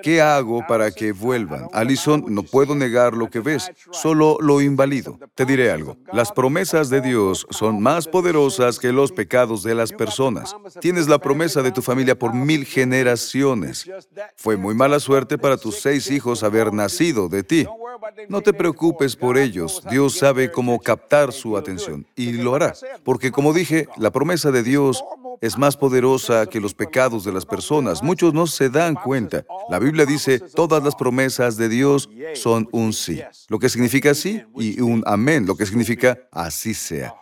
¿Qué 0.04 0.22
hago 0.22 0.66
para 0.68 0.92
que 0.92 1.12
vuelvan? 1.12 1.68
Alison, 1.74 2.26
no 2.28 2.44
puedo 2.44 2.76
negar 2.76 3.14
lo 3.14 3.30
que 3.30 3.40
ves, 3.40 3.72
solo 3.92 4.38
lo 4.40 4.62
invalido. 4.62 5.20
Te 5.36 5.46
diré 5.46 5.72
algo, 5.72 5.98
las 6.14 6.32
promesas 6.32 6.90
de 6.90 7.02
Dios 7.02 7.48
son 7.50 7.82
más 7.82 8.08
poderosas 8.08 8.80
que 8.80 8.92
los 8.92 9.12
pecados 9.12 9.64
de 9.64 9.76
las 9.76 9.92
personas. 9.92 10.27
Tienes 10.80 11.08
la 11.08 11.20
promesa 11.20 11.62
de 11.62 11.72
tu 11.72 11.82
familia 11.82 12.18
por 12.18 12.34
mil 12.34 12.66
generaciones. 12.66 13.90
Fue 14.36 14.58
muy 14.58 14.76
mala 14.76 15.00
suerte 15.00 15.38
para 15.38 15.58
tus 15.58 15.80
seis 15.80 16.10
hijos 16.12 16.44
haber 16.44 16.74
nacido 16.74 17.30
de 17.30 17.44
ti. 17.44 17.68
No 18.30 18.42
te 18.42 18.54
preocupes 18.54 19.16
por 19.16 19.38
ellos, 19.38 19.82
Dios 19.90 20.18
sabe 20.18 20.52
cómo 20.52 20.80
captar 20.80 21.32
su 21.34 21.58
atención 21.58 22.06
y 22.16 22.34
lo 22.34 22.56
hará, 22.56 22.74
porque 23.04 23.32
como 23.32 23.54
dije, 23.54 23.88
la 23.98 24.12
promesa 24.12 24.52
de 24.52 24.64
Dios 24.64 25.04
es 25.42 25.58
más 25.58 25.78
poderosa 25.78 26.46
que 26.46 26.60
los 26.60 26.74
pecados 26.74 27.24
de 27.24 27.32
las 27.32 27.46
personas. 27.46 28.04
Muchos 28.04 28.34
no 28.34 28.48
se 28.48 28.70
dan 28.70 28.96
cuenta. 28.96 29.46
La 29.70 29.80
Biblia 29.80 30.06
dice, 30.06 30.40
todas 30.40 30.84
las 30.84 30.96
promesas 30.96 31.58
de 31.58 31.70
Dios 31.70 32.10
son 32.36 32.68
un 32.72 32.94
sí, 32.94 33.22
lo 33.50 33.60
que 33.60 33.70
significa 33.70 34.14
sí, 34.14 34.44
y 34.56 34.82
un 34.82 35.04
amén, 35.06 35.46
lo 35.46 35.56
que 35.56 35.66
significa 35.66 36.18
así 36.32 36.74
sea. 36.74 37.14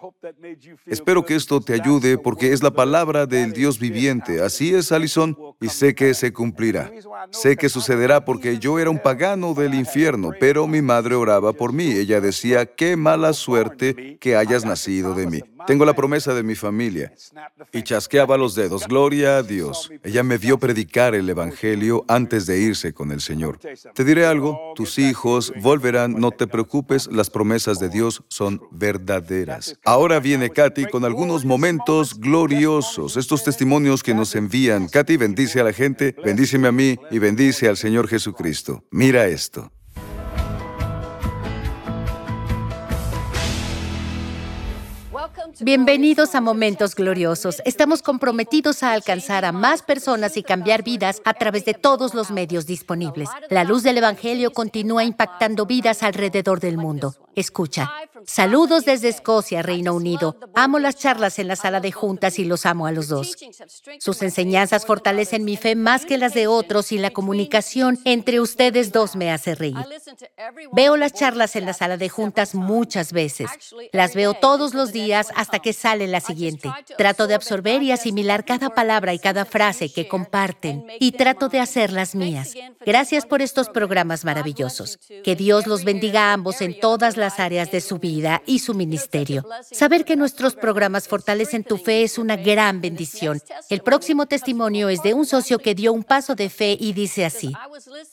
Espero 0.85 1.25
que 1.25 1.35
esto 1.35 1.61
te 1.61 1.73
ayude 1.73 2.17
porque 2.17 2.51
es 2.51 2.63
la 2.63 2.71
palabra 2.71 3.25
del 3.25 3.53
Dios 3.53 3.79
viviente. 3.79 4.41
Así 4.41 4.73
es, 4.73 4.91
Alison, 4.91 5.37
y 5.61 5.69
sé 5.69 5.93
que 5.93 6.13
se 6.13 6.33
cumplirá. 6.33 6.91
Sé 7.31 7.55
que 7.55 7.69
sucederá 7.69 8.25
porque 8.25 8.57
yo 8.57 8.79
era 8.79 8.89
un 8.89 8.99
pagano 8.99 9.53
del 9.53 9.75
infierno, 9.75 10.31
pero 10.39 10.67
mi 10.67 10.81
madre 10.81 11.15
oraba 11.15 11.53
por 11.53 11.73
mí. 11.73 11.91
Ella 11.91 12.21
decía, 12.21 12.65
qué 12.65 12.95
mala 12.95 13.33
suerte 13.33 14.17
que 14.19 14.35
hayas 14.35 14.65
nacido 14.65 15.13
de 15.13 15.27
mí. 15.27 15.41
Tengo 15.67 15.85
la 15.85 15.95
promesa 15.95 16.33
de 16.33 16.43
mi 16.43 16.55
familia. 16.55 17.13
Y 17.71 17.83
chasqueaba 17.83 18.37
los 18.37 18.55
dedos. 18.55 18.87
Gloria 18.87 19.37
a 19.37 19.43
Dios. 19.43 19.91
Ella 20.03 20.23
me 20.23 20.37
vio 20.37 20.59
predicar 20.59 21.15
el 21.15 21.29
Evangelio 21.29 22.05
antes 22.07 22.45
de 22.45 22.59
irse 22.59 22.93
con 22.93 23.11
el 23.11 23.21
Señor. 23.21 23.59
Te 23.93 24.03
diré 24.03 24.25
algo, 24.25 24.73
tus 24.75 24.99
hijos 24.99 25.53
volverán, 25.61 26.13
no 26.13 26.31
te 26.31 26.47
preocupes, 26.47 27.07
las 27.11 27.29
promesas 27.29 27.79
de 27.79 27.89
Dios 27.89 28.23
son 28.27 28.61
verdaderas. 28.71 29.79
Ahora 29.85 30.19
viene 30.19 30.49
Katy 30.49 30.85
con 30.85 31.05
algunos 31.05 31.45
momentos 31.45 32.19
gloriosos, 32.19 33.17
estos 33.17 33.43
testimonios 33.43 34.03
que 34.03 34.13
nos 34.13 34.35
envían. 34.35 34.87
Katy 34.87 35.17
bendice 35.17 35.59
a 35.59 35.63
la 35.63 35.73
gente, 35.73 36.15
bendíceme 36.23 36.67
a 36.67 36.71
mí 36.71 36.97
y 37.11 37.19
bendice 37.19 37.67
al 37.67 37.77
Señor 37.77 38.07
Jesucristo. 38.07 38.83
Mira 38.91 39.27
esto. 39.27 39.71
Bienvenidos 45.61 46.35
a 46.35 46.41
Momentos 46.41 46.95
Gloriosos. 46.95 47.61
Estamos 47.63 48.01
comprometidos 48.01 48.83
a 48.83 48.91
alcanzar 48.91 49.45
a 49.45 49.53
más 49.53 49.81
personas 49.81 50.35
y 50.35 50.43
cambiar 50.43 50.83
vidas 50.83 51.21
a 51.23 51.33
través 51.33 51.63
de 51.63 51.73
todos 51.73 52.13
los 52.13 52.29
medios 52.29 52.65
disponibles. 52.65 53.29
La 53.49 53.63
luz 53.63 53.81
del 53.83 53.97
Evangelio 53.97 54.51
continúa 54.51 55.05
impactando 55.05 55.65
vidas 55.65 56.03
alrededor 56.03 56.59
del 56.59 56.77
mundo. 56.77 57.15
Escucha. 57.35 57.91
Saludos 58.25 58.85
desde 58.85 59.09
Escocia, 59.09 59.61
Reino 59.61 59.93
Unido. 59.93 60.37
Amo 60.53 60.79
las 60.79 60.95
charlas 60.95 61.37
en 61.37 61.47
la 61.47 61.55
sala 61.55 61.79
de 61.79 61.91
juntas 61.91 62.39
y 62.39 62.45
los 62.45 62.65
amo 62.65 62.87
a 62.87 62.91
los 62.91 63.07
dos. 63.07 63.35
Sus 63.99 64.21
enseñanzas 64.21 64.85
fortalecen 64.85 65.43
mi 65.43 65.57
fe 65.57 65.75
más 65.75 66.05
que 66.05 66.17
las 66.17 66.33
de 66.33 66.47
otros 66.47 66.91
y 66.91 66.97
la 66.97 67.11
comunicación 67.11 67.99
entre 68.05 68.39
ustedes 68.39 68.91
dos 68.91 69.15
me 69.15 69.31
hace 69.31 69.55
reír. 69.55 69.75
Veo 70.71 70.97
las 70.97 71.13
charlas 71.13 71.55
en 71.55 71.65
la 71.65 71.73
sala 71.73 71.97
de 71.97 72.09
juntas 72.09 72.55
muchas 72.55 73.11
veces. 73.11 73.49
Las 73.91 74.15
veo 74.15 74.33
todos 74.33 74.73
los 74.73 74.91
días 74.91 75.27
hasta 75.35 75.59
que 75.59 75.73
sale 75.73 76.07
la 76.07 76.21
siguiente. 76.21 76.71
Trato 76.97 77.27
de 77.27 77.35
absorber 77.35 77.83
y 77.83 77.91
asimilar 77.91 78.45
cada 78.45 78.69
palabra 78.69 79.13
y 79.13 79.19
cada 79.19 79.45
frase 79.45 79.91
que 79.91 80.07
comparten 80.07 80.85
y 80.99 81.11
trato 81.13 81.49
de 81.49 81.59
hacerlas 81.59 82.15
mías. 82.15 82.53
Gracias 82.85 83.25
por 83.25 83.41
estos 83.41 83.69
programas 83.69 84.23
maravillosos. 84.25 84.99
Que 85.23 85.35
Dios 85.35 85.67
los 85.67 85.83
bendiga 85.83 86.29
a 86.29 86.33
ambos 86.33 86.61
en 86.61 86.79
todas 86.79 87.17
las 87.17 87.24
áreas 87.39 87.71
de 87.71 87.81
su 87.81 87.97
vida 87.97 88.41
y 88.45 88.59
su 88.59 88.73
ministerio. 88.73 89.45
Saber 89.71 90.05
que 90.05 90.15
nuestros 90.15 90.55
programas 90.55 91.07
fortalecen 91.07 91.63
tu 91.63 91.77
fe 91.77 92.03
es 92.03 92.17
una 92.17 92.35
gran 92.35 92.81
bendición. 92.81 93.41
El 93.69 93.81
próximo 93.81 94.25
testimonio 94.25 94.89
es 94.89 95.01
de 95.03 95.13
un 95.13 95.25
socio 95.25 95.59
que 95.59 95.75
dio 95.75 95.93
un 95.93 96.03
paso 96.03 96.35
de 96.35 96.49
fe 96.49 96.77
y 96.79 96.93
dice 96.93 97.25
así. 97.25 97.53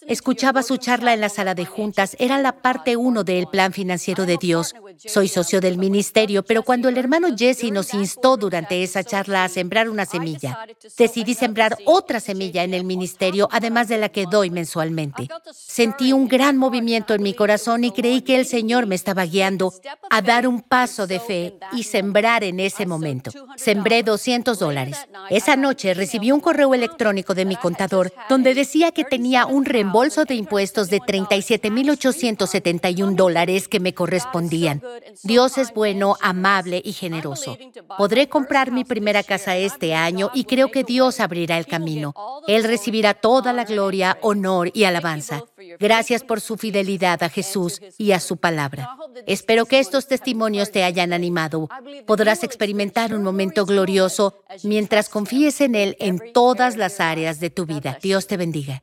Escuchaba 0.06 0.62
su 0.62 0.76
charla 0.76 1.12
en 1.14 1.20
la 1.20 1.28
sala 1.28 1.54
de 1.54 1.66
juntas, 1.66 2.16
era 2.18 2.40
la 2.40 2.52
parte 2.52 2.96
uno 2.96 3.24
del 3.24 3.46
plan 3.46 3.72
financiero 3.72 4.26
de 4.26 4.36
Dios. 4.36 4.74
Soy 4.96 5.28
socio 5.28 5.60
del 5.60 5.78
ministerio, 5.78 6.42
pero 6.42 6.62
cuando 6.62 6.88
el 6.88 6.98
hermano 6.98 7.28
Jesse 7.36 7.70
nos 7.70 7.94
instó 7.94 8.36
durante 8.36 8.82
esa 8.82 9.04
charla 9.04 9.44
a 9.44 9.48
sembrar 9.48 9.88
una 9.88 10.06
semilla, 10.06 10.66
decidí 10.96 11.34
sembrar 11.34 11.76
otra 11.84 12.20
semilla 12.20 12.64
en 12.64 12.74
el 12.74 12.84
ministerio, 12.84 13.48
además 13.50 13.88
de 13.88 13.98
la 13.98 14.08
que 14.08 14.26
doy 14.26 14.50
mensualmente. 14.50 15.28
Sentí 15.52 16.12
un 16.12 16.28
gran 16.28 16.56
movimiento 16.56 17.14
en 17.14 17.22
mi 17.22 17.34
corazón 17.34 17.84
y 17.84 17.92
creí 17.92 18.22
que 18.22 18.36
el 18.36 18.46
Señor 18.46 18.86
me 18.86 18.94
estaba 19.02 19.24
guiando 19.24 19.74
a 20.10 20.22
dar 20.22 20.46
un 20.46 20.60
paso 20.60 21.08
de 21.08 21.18
fe 21.18 21.54
y 21.72 21.82
sembrar 21.82 22.44
en 22.44 22.60
ese 22.60 22.86
momento. 22.86 23.32
Sembré 23.56 24.04
200 24.04 24.60
dólares. 24.60 24.96
Esa 25.28 25.56
noche 25.56 25.92
recibí 25.92 26.30
un 26.30 26.38
correo 26.38 26.72
electrónico 26.72 27.34
de 27.34 27.44
mi 27.44 27.56
contador 27.56 28.12
donde 28.28 28.54
decía 28.54 28.92
que 28.92 29.04
tenía 29.04 29.46
un 29.46 29.64
reembolso 29.64 30.24
de 30.24 30.36
impuestos 30.36 30.88
de 30.88 31.00
37.871 31.00 33.16
dólares 33.16 33.66
que 33.66 33.80
me 33.80 33.92
correspondían. 33.92 34.80
Dios 35.24 35.58
es 35.58 35.74
bueno, 35.74 36.16
amable 36.20 36.80
y 36.84 36.92
generoso. 36.92 37.58
Podré 37.98 38.28
comprar 38.28 38.70
mi 38.70 38.84
primera 38.84 39.24
casa 39.24 39.56
este 39.56 39.96
año 39.96 40.30
y 40.32 40.44
creo 40.44 40.70
que 40.70 40.84
Dios 40.84 41.18
abrirá 41.18 41.58
el 41.58 41.66
camino. 41.66 42.14
Él 42.46 42.62
recibirá 42.62 43.14
toda 43.14 43.52
la 43.52 43.64
gloria, 43.64 44.16
honor 44.22 44.70
y 44.72 44.84
alabanza. 44.84 45.42
Gracias 45.80 46.22
por 46.22 46.40
su 46.40 46.56
fidelidad 46.56 47.20
a 47.24 47.28
Jesús 47.28 47.80
y 47.98 48.12
a 48.12 48.20
su 48.20 48.36
palabra. 48.36 48.91
Espero 49.26 49.66
que 49.66 49.78
estos 49.78 50.06
testimonios 50.06 50.70
te 50.70 50.84
hayan 50.84 51.12
animado. 51.12 51.68
Podrás 52.06 52.42
experimentar 52.42 53.14
un 53.14 53.22
momento 53.22 53.64
glorioso 53.66 54.42
mientras 54.62 55.08
confíes 55.08 55.60
en 55.60 55.74
Él 55.74 55.96
en 55.98 56.32
todas 56.32 56.76
las 56.76 57.00
áreas 57.00 57.40
de 57.40 57.50
tu 57.50 57.66
vida. 57.66 57.98
Dios 58.02 58.26
te 58.26 58.36
bendiga. 58.36 58.82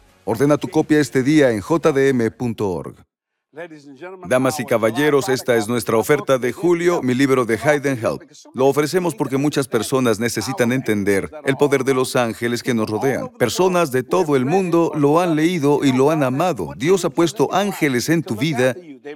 Ordena 0.23 0.57
tu 0.57 0.67
copia 0.67 0.99
este 0.99 1.23
día 1.23 1.49
en 1.49 1.61
jdm.org. 1.61 3.10
Damas 4.29 4.61
y 4.61 4.65
caballeros, 4.65 5.27
esta 5.27 5.57
es 5.57 5.67
nuestra 5.67 5.97
oferta 5.97 6.37
de 6.37 6.53
julio, 6.53 7.01
mi 7.01 7.13
libro 7.13 7.43
de 7.43 7.55
Hide 7.55 7.91
Help. 7.91 8.21
Lo 8.53 8.67
ofrecemos 8.67 9.13
porque 9.13 9.35
muchas 9.35 9.67
personas 9.67 10.21
necesitan 10.21 10.71
entender 10.71 11.29
el 11.43 11.57
poder 11.57 11.83
de 11.83 11.93
los 11.93 12.15
ángeles 12.15 12.63
que 12.63 12.73
nos 12.73 12.89
rodean. 12.89 13.27
Personas 13.37 13.91
de 13.91 14.03
todo 14.03 14.37
el 14.37 14.45
mundo 14.45 14.93
lo 14.95 15.19
han 15.19 15.35
leído 15.35 15.83
y 15.83 15.91
lo 15.91 16.11
han 16.11 16.23
amado. 16.23 16.69
Dios 16.77 17.03
ha 17.03 17.09
puesto 17.09 17.53
ángeles 17.53 18.07
en 18.07 18.23
tu 18.23 18.37
vida 18.37 18.73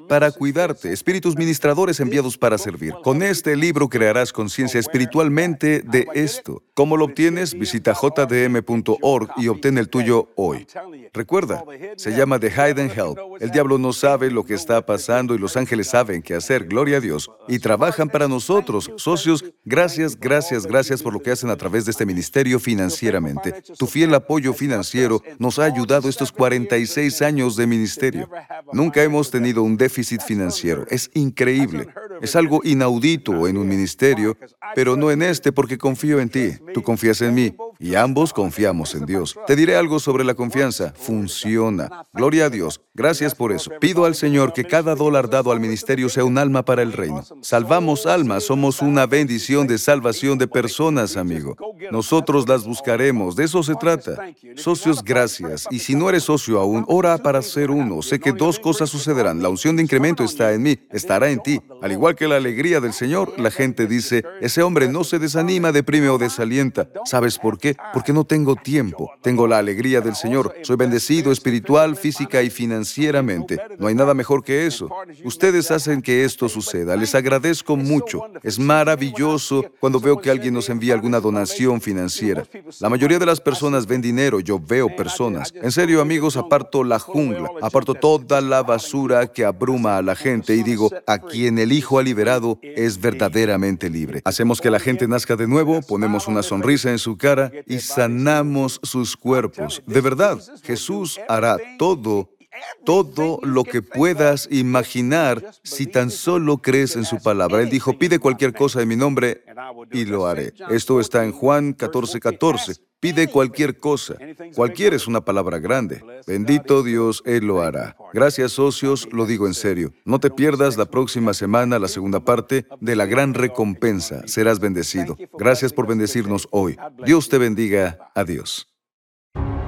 para 0.09 0.31
cuidarte, 0.31 0.91
espíritus 0.91 1.37
ministradores 1.37 1.99
enviados 1.99 2.37
para 2.37 2.57
servir. 2.57 2.93
Con 3.03 3.21
este 3.21 3.55
libro 3.55 3.87
crearás 3.87 4.33
conciencia 4.33 4.79
espiritualmente 4.79 5.81
de 5.81 6.07
esto. 6.13 6.61
¿Cómo 6.73 6.97
lo 6.97 7.05
obtienes? 7.05 7.53
Visita 7.53 7.93
jdm.org 7.93 9.29
y 9.37 9.47
obtén 9.47 9.77
el 9.77 9.87
tuyo 9.87 10.29
hoy. 10.35 10.67
Recuerda, 11.13 11.63
se 11.95 12.11
llama 12.11 12.39
The 12.39 12.49
Hidden 12.49 12.91
Help. 12.91 13.17
El 13.39 13.51
diablo 13.51 13.77
no 13.77 13.93
sabe 13.93 14.24
lo 14.31 14.43
que 14.43 14.53
está 14.53 14.85
pasando 14.85 15.35
y 15.35 15.37
los 15.37 15.57
ángeles 15.57 15.87
saben 15.87 16.21
qué 16.21 16.35
hacer, 16.35 16.65
gloria 16.65 16.97
a 16.97 17.01
Dios, 17.01 17.29
y 17.47 17.59
trabajan 17.59 18.09
para 18.09 18.27
nosotros. 18.27 18.91
Socios, 18.97 19.43
gracias, 19.63 20.19
gracias, 20.19 20.65
gracias 20.65 21.01
por 21.01 21.13
lo 21.13 21.19
que 21.19 21.31
hacen 21.31 21.49
a 21.49 21.55
través 21.55 21.85
de 21.85 21.91
este 21.91 22.05
ministerio 22.05 22.59
financieramente. 22.59 23.61
Tu 23.77 23.87
fiel 23.87 24.13
apoyo 24.13 24.53
financiero 24.53 25.21
nos 25.39 25.59
ha 25.59 25.65
ayudado 25.65 26.09
estos 26.09 26.31
46 26.31 27.21
años 27.21 27.55
de 27.55 27.67
ministerio. 27.67 28.29
Nunca 28.73 29.03
hemos 29.03 29.31
tenido 29.31 29.63
un 29.63 29.77
déficit 29.77 30.21
financiero. 30.21 30.85
Es 30.89 31.09
increíble. 31.13 31.87
Es 32.21 32.35
algo 32.35 32.61
inaudito 32.63 33.47
en 33.47 33.57
un 33.57 33.67
ministerio, 33.67 34.37
pero 34.73 34.95
no 34.95 35.11
en 35.11 35.21
este 35.21 35.51
porque 35.51 35.77
confío 35.77 36.19
en 36.19 36.29
ti. 36.29 36.53
Tú 36.73 36.81
confías 36.81 37.21
en 37.21 37.33
mí 37.33 37.55
y 37.79 37.95
ambos 37.95 38.33
confiamos 38.33 38.95
en 38.95 39.05
Dios. 39.05 39.37
Te 39.47 39.55
diré 39.55 39.75
algo 39.75 39.99
sobre 39.99 40.23
la 40.23 40.33
confianza. 40.33 40.93
Funciona. 40.95 41.89
Gloria 42.13 42.45
a 42.45 42.49
Dios. 42.49 42.81
Gracias 42.93 43.35
por 43.35 43.51
eso. 43.51 43.71
Pido 43.79 44.05
al 44.05 44.15
Señor 44.15 44.53
que 44.53 44.63
cada 44.63 44.95
dólar 44.95 45.29
dado 45.29 45.51
al 45.51 45.59
ministerio 45.59 46.07
sea 46.09 46.23
un 46.23 46.37
alma 46.37 46.63
para 46.63 46.81
el 46.81 46.93
reino. 46.93 47.23
Salvamos 47.41 48.05
almas. 48.05 48.45
Somos 48.45 48.81
una 48.81 49.05
bendición 49.05 49.67
de 49.67 49.77
salvación 49.77 50.37
de 50.37 50.47
personas, 50.47 51.17
amigo. 51.17 51.55
Nosotros 51.91 52.47
las 52.47 52.65
buscaremos. 52.65 53.35
De 53.35 53.43
eso 53.45 53.63
se 53.63 53.75
trata. 53.75 54.15
Socios, 54.55 55.03
gracias. 55.03 55.67
Y 55.69 55.79
si 55.79 55.95
no 55.95 56.09
eres 56.09 56.23
socio 56.23 56.59
aún, 56.59 56.85
ora 56.87 57.17
para 57.17 57.41
ser 57.41 57.71
uno. 57.71 58.01
Sé 58.01 58.19
que 58.19 58.31
dos 58.31 58.59
cosas 58.59 58.89
sucederán. 58.89 59.41
La 59.41 59.49
unción 59.49 59.75
de 59.75 59.83
incremento 59.83 60.23
está 60.23 60.53
en 60.53 60.63
mí, 60.63 60.79
estará 60.91 61.29
en 61.29 61.41
ti. 61.41 61.61
Al 61.81 61.91
igual 61.91 62.15
que 62.15 62.27
la 62.27 62.37
alegría 62.37 62.79
del 62.79 62.93
Señor, 62.93 63.33
la 63.37 63.51
gente 63.51 63.87
dice, 63.87 64.23
ese 64.41 64.63
hombre 64.63 64.87
no 64.87 65.03
se 65.03 65.19
desanima, 65.19 65.71
deprime 65.71 66.09
o 66.09 66.17
desalienta. 66.17 66.89
¿Sabes 67.05 67.37
por 67.37 67.57
qué? 67.57 67.64
Porque 67.93 68.13
no 68.13 68.23
tengo 68.23 68.55
tiempo. 68.55 69.11
Tengo 69.21 69.47
la 69.47 69.57
alegría 69.57 70.01
del 70.01 70.15
Señor. 70.15 70.53
Soy 70.61 70.75
bendecido 70.75 71.31
espiritual, 71.31 71.95
física 71.95 72.41
y 72.43 72.49
financieramente. 72.49 73.59
No 73.79 73.87
hay 73.87 73.95
nada 73.95 74.13
mejor 74.13 74.43
que 74.43 74.67
eso. 74.67 74.89
Ustedes 75.23 75.71
hacen 75.71 76.01
que 76.01 76.23
esto 76.23 76.49
suceda. 76.49 76.95
Les 76.95 77.15
agradezco 77.15 77.75
mucho. 77.75 78.21
Es 78.43 78.59
maravilloso 78.59 79.65
cuando 79.79 79.99
veo 79.99 80.19
que 80.19 80.29
alguien 80.29 80.53
nos 80.53 80.69
envía 80.69 80.93
alguna 80.93 81.19
donación 81.19 81.81
financiera. 81.81 82.43
La 82.79 82.89
mayoría 82.89 83.19
de 83.19 83.25
las 83.25 83.41
personas 83.41 83.87
ven 83.87 84.01
dinero. 84.01 84.39
Yo 84.39 84.59
veo 84.59 84.95
personas. 84.95 85.53
En 85.55 85.71
serio, 85.71 86.01
amigos, 86.01 86.37
aparto 86.37 86.83
la 86.83 86.99
jungla. 86.99 87.49
Aparto 87.61 87.93
toda 87.93 88.41
la 88.41 88.63
basura 88.63 89.27
que 89.27 89.45
abruma 89.45 89.97
a 89.97 90.01
la 90.01 90.15
gente 90.15 90.55
y 90.55 90.63
digo, 90.63 90.91
a 91.07 91.19
quien 91.19 91.57
el 91.59 91.71
Hijo 91.71 91.99
ha 91.99 92.03
liberado 92.03 92.59
es 92.61 92.99
verdaderamente 92.99 93.89
libre. 93.89 94.21
Hacemos 94.25 94.61
que 94.61 94.69
la 94.69 94.79
gente 94.79 95.07
nazca 95.07 95.35
de 95.35 95.47
nuevo, 95.47 95.81
ponemos 95.81 96.27
una 96.27 96.43
sonrisa 96.43 96.91
en 96.91 96.99
su 96.99 97.17
cara 97.17 97.51
y 97.65 97.79
sanamos 97.79 98.79
sus 98.83 99.15
cuerpos. 99.15 99.81
De 99.85 100.01
verdad, 100.01 100.39
Jesús 100.63 101.19
hará 101.27 101.57
todo 101.77 102.34
todo 102.83 103.39
lo 103.41 103.63
que 103.63 103.81
puedas 103.81 104.47
imaginar 104.51 105.43
si 105.63 105.87
tan 105.87 106.11
solo 106.11 106.57
crees 106.57 106.95
en 106.95 107.05
su 107.05 107.21
palabra. 107.21 107.61
Él 107.61 107.69
dijo, 107.69 107.97
pide 107.97 108.19
cualquier 108.19 108.53
cosa 108.53 108.81
en 108.81 108.87
mi 108.87 108.95
nombre 108.95 109.43
y 109.91 110.05
lo 110.05 110.27
haré. 110.27 110.53
Esto 110.69 110.99
está 110.99 111.23
en 111.23 111.31
Juan 111.31 111.73
14, 111.73 112.19
14. 112.19 112.73
Pide 112.99 113.27
cualquier 113.27 113.77
cosa. 113.77 114.15
Cualquier 114.55 114.93
es 114.93 115.07
una 115.07 115.23
palabra 115.23 115.59
grande. 115.59 116.03
Bendito 116.25 116.81
Dios, 116.81 117.21
Él 117.25 117.45
lo 117.45 117.61
hará. 117.61 117.95
Gracias 118.13 118.53
socios, 118.53 119.07
lo 119.11 119.25
digo 119.25 119.47
en 119.47 119.53
serio. 119.53 119.93
No 120.05 120.19
te 120.19 120.31
pierdas 120.31 120.77
la 120.77 120.85
próxima 120.85 121.33
semana 121.33 121.77
la 121.77 121.87
segunda 121.87 122.21
parte 122.21 122.65
de 122.79 122.95
la 122.95 123.05
gran 123.05 123.33
recompensa. 123.33 124.27
Serás 124.27 124.59
bendecido. 124.59 125.17
Gracias 125.37 125.73
por 125.73 125.87
bendecirnos 125.87 126.47
hoy. 126.51 126.77
Dios 127.05 127.29
te 127.29 127.37
bendiga. 127.37 128.11
Adiós. 128.15 128.74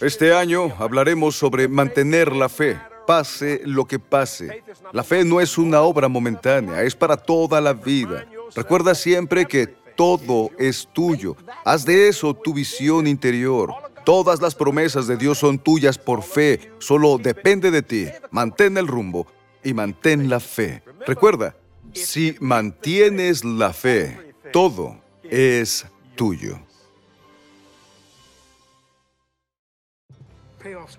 Este 0.00 0.32
año 0.32 0.72
hablaremos 0.78 1.36
sobre 1.36 1.68
mantener 1.68 2.32
la 2.34 2.48
fe, 2.48 2.78
pase 3.06 3.62
lo 3.64 3.84
que 3.86 3.98
pase. 3.98 4.62
La 4.92 5.02
fe 5.02 5.24
no 5.24 5.40
es 5.40 5.58
una 5.58 5.82
obra 5.82 6.08
momentánea, 6.08 6.82
es 6.82 6.94
para 6.94 7.16
toda 7.16 7.60
la 7.60 7.72
vida. 7.72 8.26
Recuerda 8.54 8.94
siempre 8.94 9.46
que 9.46 9.66
todo 9.66 10.50
es 10.58 10.88
tuyo. 10.92 11.36
Haz 11.64 11.84
de 11.84 12.08
eso 12.08 12.34
tu 12.34 12.54
visión 12.54 13.06
interior. 13.06 13.72
Todas 14.04 14.40
las 14.40 14.54
promesas 14.54 15.06
de 15.06 15.16
Dios 15.16 15.38
son 15.38 15.58
tuyas 15.58 15.98
por 15.98 16.22
fe. 16.22 16.72
Solo 16.78 17.18
depende 17.18 17.70
de 17.70 17.82
ti. 17.82 18.08
Mantén 18.30 18.78
el 18.78 18.86
rumbo 18.86 19.26
y 19.62 19.74
mantén 19.74 20.30
la 20.30 20.40
fe. 20.40 20.82
Recuerda, 21.06 21.54
si 21.92 22.34
mantienes 22.40 23.44
la 23.44 23.72
fe, 23.72 24.34
todo 24.52 24.98
es 25.22 25.86
tuyo. 26.16 26.58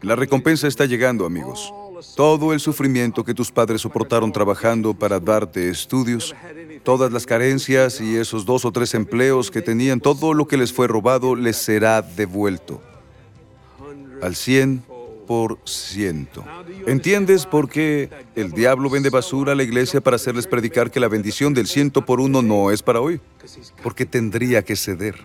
La 0.02 0.16
recompensa 0.16 0.68
está 0.68 0.86
llegando, 0.86 1.26
amigos. 1.26 1.74
Todo 2.16 2.54
el 2.54 2.60
sufrimiento 2.60 3.24
que 3.24 3.34
tus 3.34 3.52
padres 3.52 3.82
soportaron 3.82 4.32
trabajando 4.32 4.94
para 4.94 5.20
darte 5.20 5.70
estudios, 5.70 6.36
todas 6.84 7.12
las 7.12 7.26
carencias 7.26 8.02
y 8.02 8.16
esos 8.16 8.46
dos 8.46 8.66
o 8.66 8.72
tres 8.72 8.94
empleos 8.96 9.52
que 9.52 9.62
tenían, 9.62 10.00
todo 10.00 10.34
lo 10.34 10.48
que 10.48 10.58
les 10.58 10.74
fue 10.74 10.88
robado 10.88 11.36
les 11.36 11.58
será 11.58 12.02
devuelto. 12.02 12.82
Al 14.22 14.36
cien 14.36 14.84
por 15.28 15.60
ciento. 15.66 16.44
¿Entiendes 16.88 17.46
por 17.46 17.70
qué 17.70 18.10
el 18.36 18.52
diablo 18.52 18.90
vende 18.90 19.10
basura 19.10 19.54
a 19.54 19.56
la 19.56 19.64
iglesia 19.64 20.02
para 20.02 20.16
hacerles 20.16 20.48
predicar 20.48 20.92
que 20.92 21.00
la 21.00 21.08
bendición 21.08 21.54
del 21.54 21.68
ciento 21.68 22.06
por 22.06 22.20
uno 22.20 22.42
no 22.42 22.72
es 22.72 22.84
para 22.84 23.00
hoy? 23.00 23.22
Porque 23.82 24.06
tendría 24.06 24.64
que 24.64 24.76
ceder. 24.76 25.24